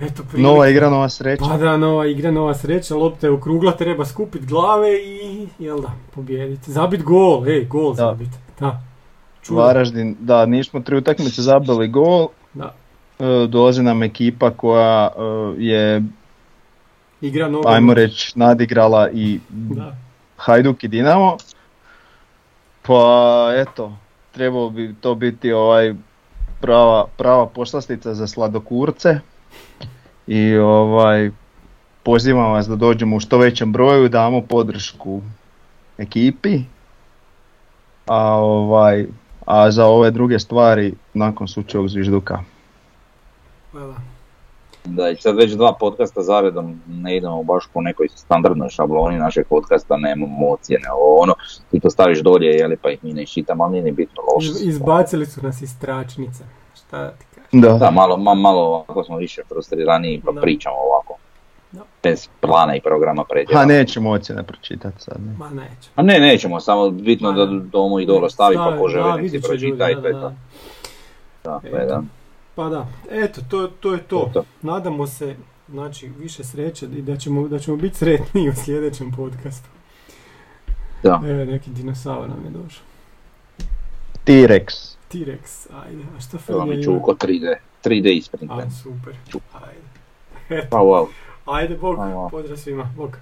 [0.00, 0.42] Eto, prilike.
[0.42, 1.44] Nova igra, nova sreća.
[1.44, 5.92] Pa da, nova igra, nova sreća, lopta je okrugla, treba skupit glave i, jel da,
[6.14, 6.72] pobijediti.
[6.72, 7.96] Zabit gol, ej, gol Da.
[7.96, 8.28] zabit.
[8.60, 8.82] Da.
[9.48, 12.28] Varaždin, da, nismo tri utakmice zabili gol.
[12.54, 12.74] Da.
[13.18, 15.22] E, dolazi nam ekipa koja e,
[15.58, 16.02] je,
[17.20, 20.05] Igra ajmo reći, nadigrala i Da.
[20.36, 21.36] Hajduk i Dinamo.
[22.82, 23.96] Pa eto,
[24.32, 25.94] trebalo bi to biti ovaj
[26.60, 29.18] prava, prava poslastica za sladokurce.
[30.26, 31.30] I ovaj
[32.02, 35.22] pozivam vas da dođemo u što većem broju, damo podršku
[35.98, 36.60] ekipi.
[38.06, 39.06] A ovaj
[39.46, 42.38] a za ove druge stvari nakon sučevog zvižduka.
[43.72, 43.94] Pa
[44.86, 45.02] da.
[45.02, 49.46] Da, i sad već dva podcasta zaredom ne idemo baš po nekoj standardnoj šabloni našeg
[49.48, 51.34] podcasta, nemamo ocjene, ovo ono,
[51.70, 54.50] ti to staviš dolje, jeli, pa ih mi ne iščitamo, ali nije ni bitno loše.
[54.62, 56.44] Izbacili su nas iz tračnice.
[56.74, 57.60] Šta ti kažem?
[57.60, 57.72] Da.
[57.72, 60.40] Da, malo, ma, malo ovako smo više frustrirani pa Da.
[60.40, 61.16] pričamo ovako.
[61.72, 61.80] Da.
[62.02, 63.58] Bez plana i programa pređemo.
[63.58, 65.16] Ha nećemo ocjene pročitati sad.
[65.26, 65.34] Ne.
[65.38, 65.90] Ma neće.
[65.94, 69.16] A ne, nećemo, samo bitno da domu i dolo stavi pa Stavi, ko želi da,
[69.16, 70.32] nek si vidjet će pročita i ljudi, to je da, to.
[71.44, 71.60] da.
[71.70, 72.02] Da, je da.
[72.56, 74.30] Pa da, eto, to, to je to.
[74.32, 74.44] To.
[74.62, 75.36] Nadamo se,
[75.68, 79.68] znači, više sreće i da ćemo, da ćemo biti sretniji u sljedećem podcastu.
[81.02, 81.22] Da.
[81.26, 82.84] Evo, neki dinosaur nam je došao.
[84.24, 84.96] T-Rex.
[85.08, 86.82] T-Rex, ajde, a šta mi ima?
[86.84, 87.54] čuko 3D,
[87.84, 88.54] 3D isprinte.
[88.54, 89.14] A, super.
[89.52, 90.68] Ajde.
[90.70, 91.06] Pa wow.
[91.46, 92.28] Ajde, bog, Ajmo.
[92.28, 93.16] pozdrav svima, bog.